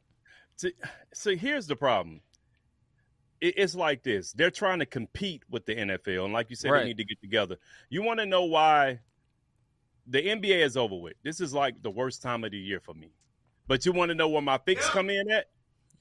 [0.57, 0.69] So,
[1.13, 2.19] so here's the problem.
[3.41, 4.31] It- It's like this.
[4.33, 6.79] They're trying to compete with the NFL, and like you said, Right.
[6.81, 7.57] they need to get together.
[7.89, 8.99] You want to know why
[10.07, 11.15] the NBA is over with?
[11.23, 13.11] This is like the worst time of the year for me.
[13.67, 15.47] But you want to know where my fix come in at?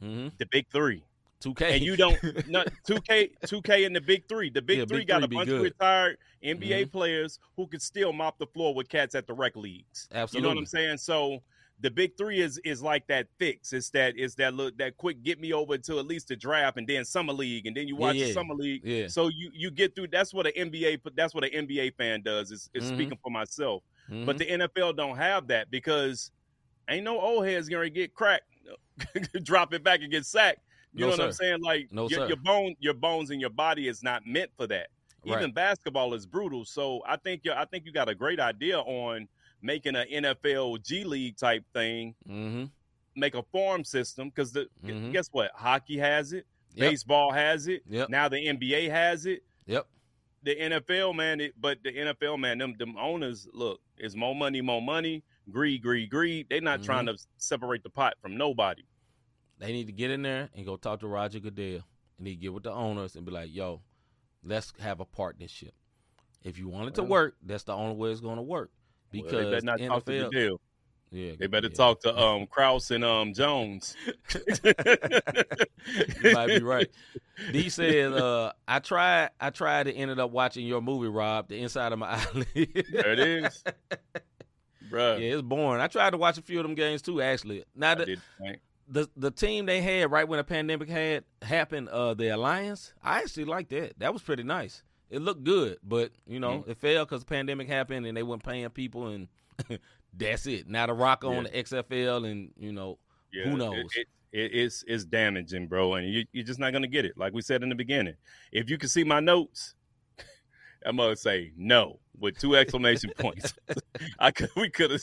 [0.03, 0.28] Mm-hmm.
[0.39, 1.03] The big three.
[1.41, 1.74] Two K.
[1.76, 2.18] And you don't
[2.49, 4.49] not two K two K in the big three.
[4.49, 5.57] The big Yeah, three big got three a bunch good.
[5.57, 6.93] of retired NBA Mhm.
[6.93, 10.09] players who could still mop the floor with cats at the rec leagues.
[10.32, 10.97] You know what I'm saying?
[10.99, 11.43] So
[11.80, 13.72] the big three is is like that fix.
[13.72, 16.78] It's that is that look that quick get me over to at least the draft
[16.78, 18.26] and then summer league and then you watch yeah.
[18.26, 18.82] the summer league.
[18.84, 19.08] Yeah.
[19.08, 20.08] So you you get through.
[20.08, 21.00] That's what an NBA.
[21.14, 22.50] That's what an NBA fan does.
[22.50, 22.94] Is, is Mhm.
[22.94, 23.82] speaking for myself.
[24.10, 24.24] Mhm.
[24.24, 26.30] But the NFL don't have that because
[26.88, 28.44] ain't no old heads gonna get cracked,
[29.42, 30.60] drop it back and get sacked.
[30.94, 31.60] You No, know what I'm saying?
[31.62, 32.28] Like No, your, sir.
[32.28, 34.88] your bone, your bones in your body is not meant for that.
[35.26, 35.38] Right.
[35.38, 36.64] Even basketball is brutal.
[36.64, 39.28] So I think you I think you got a great idea on
[39.66, 42.64] making an NFL G League type thing, mm-hmm.
[43.14, 45.12] make a farm system because the Mhm.
[45.12, 45.50] guess what?
[45.54, 46.90] Hockey has it, Yep.
[46.90, 48.08] baseball has it, Yep.
[48.08, 49.42] now the NBA has it.
[49.66, 49.86] Yep.
[50.42, 54.60] The NFL man, it, but the NFL man, them them owners look is more money,
[54.60, 56.48] more money, greed, greed, greed.
[56.48, 56.84] They're not Mhm.
[56.84, 58.84] trying to separate the pot from nobody.
[59.58, 61.82] They need to get in there and go talk to Roger Goodell.
[62.18, 63.82] And he get with the owners and be like, "Yo,
[64.42, 65.74] let's have a partnership.
[66.44, 68.70] If you want it to work, that's the only way it's going to work.
[69.22, 70.60] Well, they better not the talk to NFL, the deal.
[71.10, 71.74] yeah, They better yeah.
[71.74, 73.94] talk to um Kraft and um Jones.
[74.54, 76.88] you might be right.
[77.52, 79.30] D said, uh, "I tried.
[79.40, 79.84] I tried.
[79.84, 81.48] to ended up watching your movie, Rob.
[81.48, 82.46] The inside of my eyelid.
[82.54, 83.64] There it is,
[84.90, 85.20] bruh.
[85.20, 85.80] Yeah, it's boring.
[85.80, 87.20] I tried to watch a few of them games too.
[87.20, 88.20] Actually, now the, did
[88.88, 93.18] the the team they had right when the pandemic had happened, uh, the Alliance, I
[93.18, 93.98] actually liked that.
[93.98, 94.82] That was pretty nice.
[95.11, 96.70] It looked good, but you know, Mm-hmm.
[96.70, 99.28] it failed because the pandemic happened and they weren't paying people, and
[100.16, 100.68] that's it.
[100.68, 101.42] Now the Rock on Yeah.
[101.50, 102.98] the XFL, and you know,
[103.32, 103.86] Yeah, Who knows?
[103.96, 107.16] It, it, it's it's damaging, bro, and you you're just not gonna get it.
[107.16, 108.14] Like we said in the beginning,
[108.52, 109.74] if you can see my notes,
[110.84, 113.54] I'm gonna say no with two exclamation points.
[114.18, 115.02] I could we could have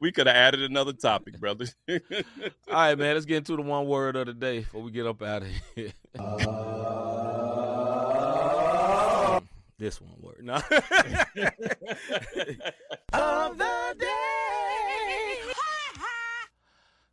[0.00, 1.66] we could have added another topic, brother.
[1.88, 1.98] all
[2.72, 3.14] right, man.
[3.14, 5.48] Let's get into the one word of the day before we get up out of
[5.74, 5.92] here.
[9.78, 10.54] This one word, no.
[13.12, 15.38] of the day.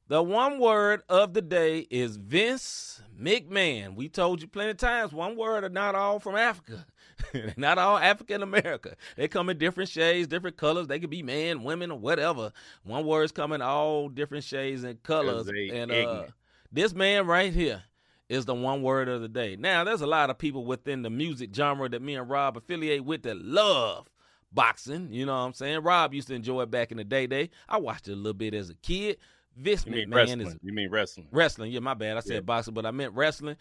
[0.08, 3.96] The one word of the day is Vince McMahon.
[3.96, 6.86] We told you plenty of times, one word are not all from Africa.
[7.58, 8.96] Not all African America.
[9.16, 10.88] They come in different shades, different colors.
[10.88, 12.52] They could be men, women, or whatever.
[12.84, 15.48] One word's come in all different shades and colors.
[15.48, 16.26] And uh,
[16.72, 17.84] this man right here
[18.30, 19.56] is the one word of the day.
[19.58, 23.04] Now, there's a lot of people within the music genre that me and Rob affiliate
[23.04, 24.08] with that love
[24.52, 25.10] boxing.
[25.12, 25.84] You know what I'm saying?
[25.84, 27.28] Rob used to enjoy it back in the day.
[27.28, 29.18] Day I watched it a little bit as a kid.
[29.56, 30.42] Mean McMahon wrestling?
[30.48, 31.28] is You mean wrestling?
[31.32, 31.72] wrestling.
[31.72, 32.18] Yeah, my bad.
[32.18, 32.40] I said Yeah.
[32.42, 33.56] boxing, but I meant wrestling.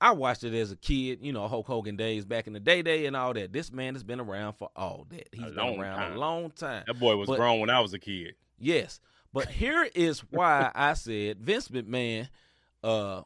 [0.00, 2.82] I watched it as a kid, you know, Hulk Hogan days back in the day,
[2.82, 3.52] day, and all that.
[3.52, 5.28] This man has been around for all that.
[5.32, 6.12] He's been around time.
[6.12, 6.84] a long time.
[6.86, 8.34] That boy was But- grown when I was a kid.
[8.58, 9.00] Yes.
[9.32, 12.28] But here is why I said Vince McMahon
[12.82, 13.22] uh,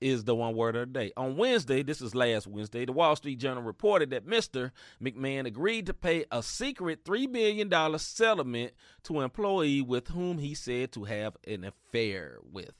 [0.00, 1.12] is the one word of the day.
[1.16, 4.70] On Wednesday, this is last Wednesday, the Wall Street Journal reported that Mr.
[5.02, 8.72] McMahon agreed to pay a secret $3 million settlement
[9.04, 12.72] to an employee with whom he said to have an affair with.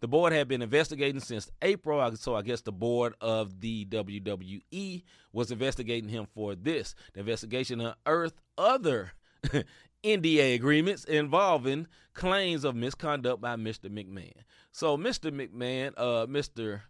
[0.00, 5.02] The board had been investigating since April, so I guess the board of the WWE
[5.32, 6.94] was investigating him for this.
[7.14, 9.12] The investigation unearthed other
[10.04, 13.90] NDA agreements involving claims of misconduct by Mr.
[13.90, 14.32] McMahon.
[14.72, 15.30] So, Mr.
[15.30, 16.82] McMahon, uh, Mr.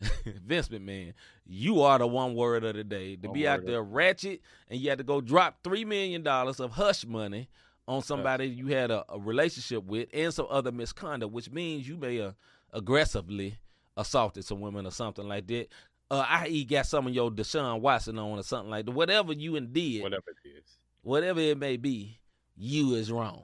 [0.44, 1.14] Vince McMahon,
[1.46, 3.16] you are the one word of the day.
[3.16, 6.26] To One be out of there ratchet and you had to go drop $3 million
[6.26, 7.48] of hush money
[7.88, 11.96] on somebody you had a, a relationship with and some other misconduct, which means you
[11.96, 12.34] may have
[12.72, 13.58] aggressively
[13.96, 15.68] assaulted some women or something like that.
[16.10, 18.92] Uh, i.e., got some of your Deshaun Watson on or something like that.
[18.92, 20.64] Whatever you and did, Whatever it is.
[21.02, 22.18] whatever it may be,
[22.56, 23.42] you is wrong.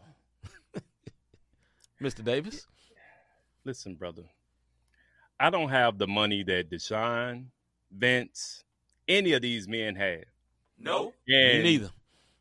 [2.03, 2.23] Mr.
[2.23, 2.67] Davis?
[3.69, 4.23] Listen, brother.
[5.39, 7.49] I don't have the money that Deshaun,
[7.93, 8.65] Vince,
[9.07, 10.25] any of these men had.
[10.79, 11.13] No.
[11.29, 11.91] And Me neither.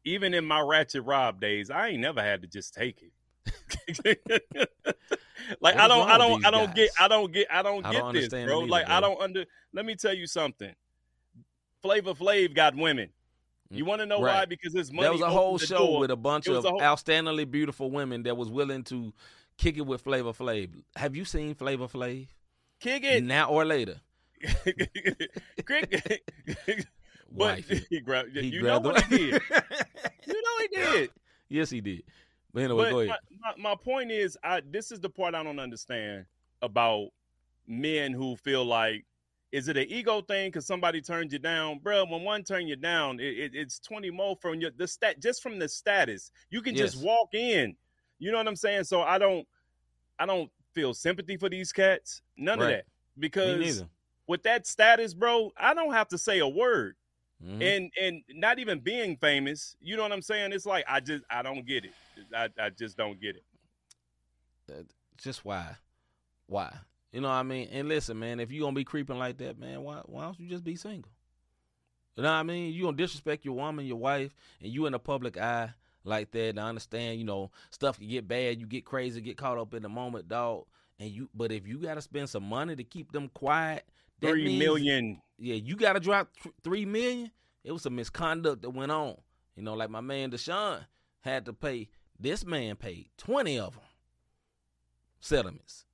[0.06, 3.12] even in my ratchet rob days, I ain't never had to just take it.
[5.60, 6.92] like I don't, I don't, I don't get.
[6.98, 8.62] I don't get, I don't I get don't this, bro.
[8.62, 9.44] either, like I don't under.
[9.74, 10.74] Let me tell you something.
[11.82, 13.10] Flavor Flav got women.
[13.70, 14.46] You mm, want to know why?
[14.46, 15.04] Because his money.
[15.04, 16.00] There was a whole show door.
[16.00, 19.12] with a bunch of a whole- outstandingly beautiful women that was willing to
[19.58, 20.70] kick it with Flavor Flav.
[20.96, 22.28] Have you seen Flavor Flav?
[22.80, 23.24] kick it.
[23.24, 24.02] Now or later.
[25.66, 26.24] Crick.
[27.32, 28.36] but he grabbed.
[28.36, 29.42] He you grabbed know what he did.
[30.28, 31.10] You know he did.
[31.50, 32.04] yes, he did.
[32.54, 33.16] But anyway, But go ahead.
[33.42, 36.26] my, my, my point is, I this is the part I don't understand
[36.62, 37.08] about
[37.68, 39.06] men who feel like,
[39.52, 42.06] is it an ego thing because somebody turned you down, bro?
[42.06, 45.42] When one turn you down, it, it, it's twenty more from your the stat just
[45.42, 46.32] from the status.
[46.50, 47.76] You can just walk in.
[48.20, 48.86] You know what I'm saying?
[48.86, 49.48] So I don't,
[50.20, 52.22] I don't feel sympathy for these cats.
[52.38, 52.86] None of that
[53.20, 53.84] because
[54.28, 56.96] with that status, bro, I don't have to say a word
[57.44, 57.62] Mhm.
[57.62, 61.24] and and not even being famous you know what i'm saying it's like i just
[61.30, 61.92] i don't get it
[62.36, 63.44] i, I just don't get it
[65.18, 65.76] just why?
[66.46, 66.74] Why?
[67.12, 67.70] You know what I mean?
[67.72, 70.48] And listen, man, if you gonna be creeping like that, man, why why don't you
[70.48, 71.12] just be single?
[72.16, 72.74] You know what I mean?
[72.74, 75.74] You gonna disrespect your woman, your wife, and you in the public eye
[76.08, 76.50] like that.
[76.50, 79.74] And I understand, you know, stuff can get bad, you get crazy, get caught up
[79.74, 80.66] in the moment, dog.
[81.00, 83.84] And you, but if you gotta spend some money to keep them quiet,
[84.22, 85.22] that Three means- million.
[85.38, 87.30] yeah, you got to drop th- three million.
[87.64, 89.16] It was some misconduct that went on.
[89.56, 90.86] You know, like my man Deshaun
[91.22, 91.90] had to pay.
[92.20, 93.84] This man paid twenty of them
[95.20, 95.86] settlements.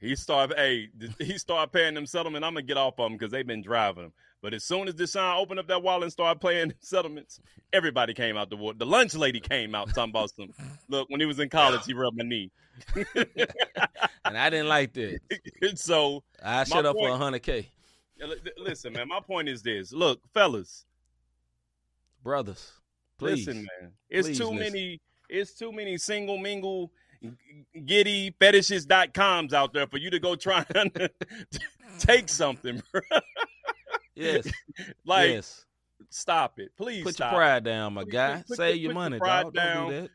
[0.00, 0.88] he started hey
[1.18, 4.04] he started paying them settlement i'm gonna get off of them because they've been driving
[4.04, 4.12] them
[4.42, 7.40] but as soon as Deshaun opened up that wallet and started playing settlements
[7.72, 10.50] everybody came out the water the lunch lady came out talking about some
[10.88, 12.50] look when he was in college he rubbed my knee
[14.24, 15.18] and I didn't like that.
[15.76, 17.68] so I shut up for point- a hundred k,
[18.56, 20.84] listen man my point is this look fellas
[22.22, 22.72] brothers.
[23.18, 24.58] Please, Listen, man, it's too listen.
[24.58, 25.00] many.
[25.28, 26.92] It's too many single mingle,
[27.84, 30.64] giddy fetishes.coms out there for you to go trying
[30.94, 31.10] to
[31.98, 33.00] take something, bro.
[34.18, 34.50] Yes,
[35.04, 35.64] like, yes.
[36.10, 37.02] stop it, please.
[37.04, 38.38] Put your pride down, my guy.
[38.38, 39.54] put- put Save your- your put your money, pride dog.
[39.54, 39.76] down.
[39.76, 40.10] Don't do that.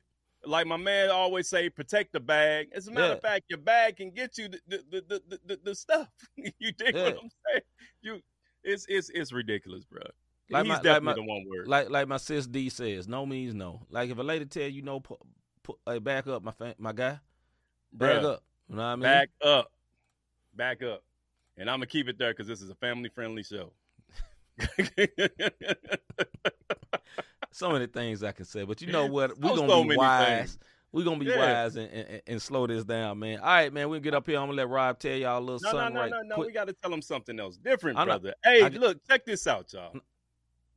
[0.45, 2.67] Like my man always say, protect the bag.
[2.75, 5.59] As a matter of fact, your bag can get you the the the the, the,
[5.63, 6.09] the stuff.
[6.35, 7.03] you dig Yeah.
[7.03, 7.61] what I'm saying?
[8.01, 8.21] You,
[8.63, 10.01] it's it's it's ridiculous, bro.
[10.49, 11.67] Like He's my- like my- the one word.
[11.69, 13.83] Like like my sis D says, no means no.
[13.89, 15.19] Like if a lady tell you no, put,
[15.63, 17.19] put, hey, back up, my fa- my guy.
[17.93, 18.25] Back Bruh.
[18.33, 18.43] up.
[18.69, 19.03] You know what I mean?
[19.03, 19.71] Back up.
[20.55, 21.03] Back up.
[21.55, 23.71] And I'm gonna keep it there because this is a family friendly show.
[27.51, 29.37] So many things I can say, but you know what?
[29.39, 30.27] We're So, gonna so be wise.
[30.39, 30.59] things.
[30.91, 31.63] We're gonna be Yeah.
[31.63, 33.39] wise and, and, and slow this down, man.
[33.39, 33.89] All right, man.
[33.89, 34.37] We'll get up here.
[34.39, 36.35] I'm gonna let Rob tell y'all a little no, no, something no, right no, no.
[36.35, 36.47] quick.
[36.47, 38.35] We got to tell them something else different, I'm not- brother.
[38.43, 39.93] hey, I- look, check this out, y'all.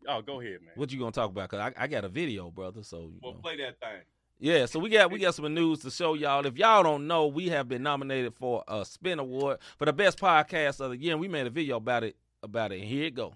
[0.09, 0.71] Oh, go ahead, man.
[0.77, 1.49] What you gonna talk about?
[1.49, 2.83] Cause I, I got a video, brother.
[2.85, 3.41] So you Well, know.
[3.41, 4.03] play that thing.
[4.39, 4.65] yeah.
[4.67, 6.47] So we got we got some news to show y'all.
[6.47, 10.19] If y'all don't know, we have been nominated for a Spin Award for the best
[10.21, 11.13] podcast of the year.
[11.13, 12.77] And we made a video about it about it.
[12.81, 13.35] And here it go.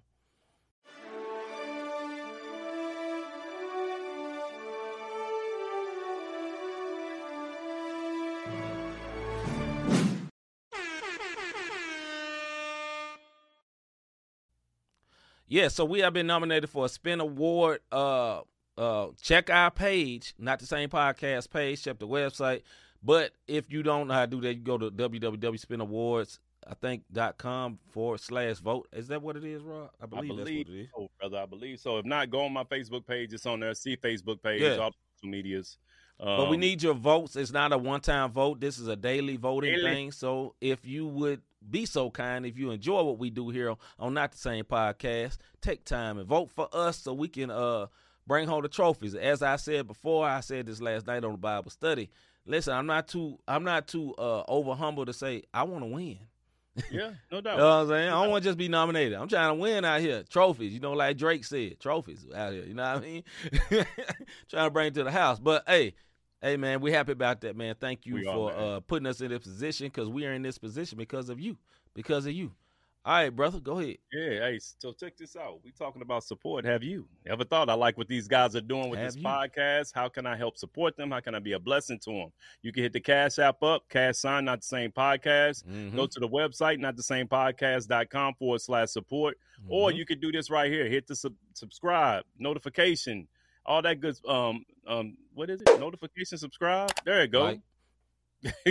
[15.50, 17.80] Yeah, so we have been nominated for a Spin Award.
[17.90, 18.42] Uh,
[18.78, 22.62] uh, check our page, not the same podcast page, check the website.
[23.02, 27.02] But if you don't know how to do that, you go to www.spinawards, I think
[27.12, 28.88] dot com forward slash vote.
[28.92, 29.90] Is that what it is, Rob?
[30.00, 30.88] I I believe, believe, that's what it is.
[30.94, 31.38] so, brother.
[31.38, 31.98] I believe so.
[31.98, 33.32] If not, go on my Facebook page.
[33.32, 33.74] It's on there.
[33.74, 34.76] See Facebook page, Yeah.
[34.76, 35.78] all social medias.
[36.18, 37.34] But we Um, need your votes.
[37.34, 38.60] It's not a one time vote.
[38.60, 39.90] This is a daily voting Daily.
[39.90, 40.12] thing.
[40.12, 44.14] So if you would be so kind, if you enjoy what we do here on
[44.14, 47.86] Not the Same Podcast, take time and vote for us so we can uh
[48.26, 49.14] bring home the trophies.
[49.14, 52.10] As I said before, I said this last night on the Bible study.
[52.46, 55.88] Listen, I'm not too I'm not too uh over humble to say I want to
[55.88, 56.18] win.
[56.90, 57.52] Yeah, no doubt.
[57.52, 58.08] You know what I'm saying?
[58.08, 59.18] I don't want to just be nominated.
[59.18, 60.22] I'm trying to win out here.
[60.28, 62.64] Trophies, you know, like Drake said, trophies out here.
[62.64, 63.22] You know what I mean?
[64.48, 65.38] trying to bring it to the house.
[65.38, 65.94] But hey,
[66.42, 67.74] hey man, we happy about that, man.
[67.80, 68.58] Thank you We for man.
[68.62, 71.56] uh, putting us in this position because we are in this position because of you.
[71.94, 72.52] Because of you.
[73.02, 73.96] All right, brother, go ahead.
[74.12, 75.60] Yeah, hey, so check this out.
[75.64, 76.66] We talking about support.
[76.66, 79.22] Have you ever thought I like what these guys are doing with Have this you?
[79.22, 79.92] podcast?
[79.94, 81.10] How can I help support them?
[81.10, 82.32] How can I be a blessing to them?
[82.60, 85.64] You can hit the Cash App up, Cash Sign, not the same podcast.
[85.64, 85.96] Mhm.
[85.96, 89.38] Go to the website, not the same podcast.com forward slash support.
[89.66, 89.96] Or Mhm.
[89.96, 90.86] you could do this right here.
[90.86, 93.28] Hit the sub- subscribe, notification
[93.66, 94.16] all that good.
[94.26, 95.78] Um, um, what is it?
[95.80, 96.90] Notification, subscribe.
[97.04, 97.58] There it goes.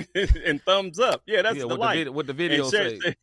[0.45, 1.21] and thumbs up.
[1.27, 1.97] Yeah, that's yeah, the what like.
[1.99, 3.15] The vid- what the video share, say.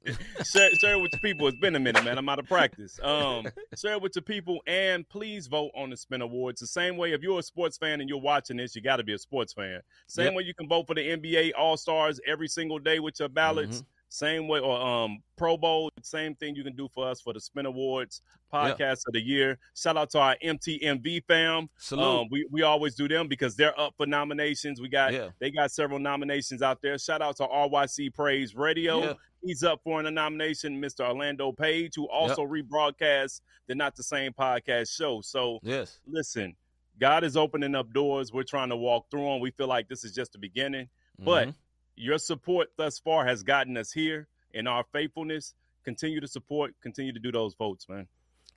[0.44, 1.48] share, share it with your people.
[1.48, 2.18] It's been a minute, man.
[2.18, 3.00] I'm out of practice.
[3.02, 3.46] Um,
[3.76, 6.60] share it with your people, and please vote on the Spin Awards.
[6.60, 9.04] The same way, if you're a sports fan and you're watching this, you got to
[9.04, 9.80] be a sports fan.
[10.06, 10.34] Same Yep.
[10.34, 13.78] way you can vote for the NBA All Stars every single day with your ballots.
[13.80, 13.86] Mhm.
[14.08, 15.90] Same way, or um, Pro Bowl.
[16.02, 19.58] Same thing you can do for us for the Spin Awards podcast of the year.
[19.74, 21.68] Shout out to our MTMV fam.
[21.76, 22.04] Salute.
[22.04, 24.80] Um, we we always do them because they're up for nominations.
[24.80, 25.30] We got yeah.
[25.40, 26.96] they got several nominations out there.
[26.98, 29.02] Shout out to RYC Praise Radio.
[29.02, 29.12] Yeah.
[29.44, 30.80] He's up for a nomination.
[30.80, 31.06] Mr.
[31.06, 35.20] Orlando Page, who also rebroadcasts the Not the Same podcast show.
[35.20, 36.00] So Yes.
[36.06, 36.56] listen,
[36.98, 38.32] God is opening up doors.
[38.32, 39.40] We're trying to walk through them.
[39.40, 40.88] We feel like this is just the beginning.
[41.18, 41.54] But Mhm.
[41.96, 45.54] Your support thus far has gotten us here and our faithfulness.
[45.84, 48.08] Continue to support, continue to do those votes, man.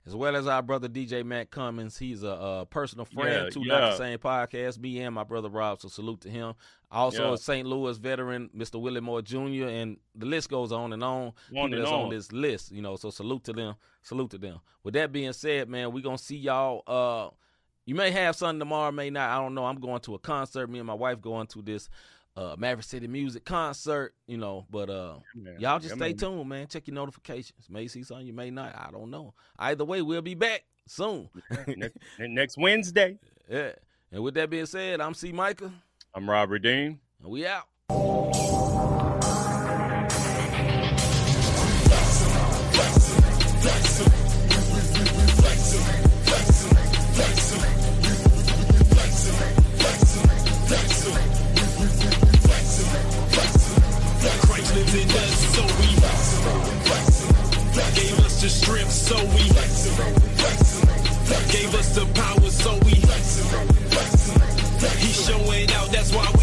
[0.06, 1.96] as well as our brother DJ Matt Cummins.
[1.98, 3.78] He's a, uh personal friend Yeah, to yeah.
[3.78, 4.78] Not the Same Podcast.
[4.78, 6.54] Me and my brother Rob, so salute to him.
[6.90, 7.34] Also, Yeah.
[7.34, 7.68] a St.
[7.68, 8.80] Louis veteran, Mr.
[8.80, 11.26] Willie Moore Jr., and the list goes on and on.
[11.26, 12.00] On people that's on.
[12.04, 12.96] on this list, you know.
[12.96, 13.74] So salute to them.
[14.02, 14.58] Salute to them.
[14.82, 16.82] With that being said, man, we're gonna see y'all.
[16.88, 17.30] Uh,
[17.86, 19.30] you may have something tomorrow, may not.
[19.30, 19.64] I don't know.
[19.66, 20.68] I'm going to a concert.
[20.68, 21.88] Me and my wife going to this
[22.40, 24.14] uh Maverick City Music concert.
[24.26, 26.16] You know, but uh, Man, y'all just yeah, stay man.
[26.16, 26.66] tuned, man.
[26.66, 27.68] Check your notifications.
[27.68, 28.74] May see something, you may not.
[28.74, 29.34] I don't know.
[29.58, 31.28] Either way, we'll be back soon.
[31.76, 33.18] next, next Wednesday.
[33.48, 33.72] yeah.
[34.12, 35.30] And with that being said, I'm C.
[35.30, 35.72] Micah,
[36.14, 36.98] I'm Robert Dean.
[37.22, 37.68] and we out.
[58.50, 59.44] Strength, so we
[61.52, 62.94] gave us the power, so we.
[64.98, 66.39] He's showing out, that's why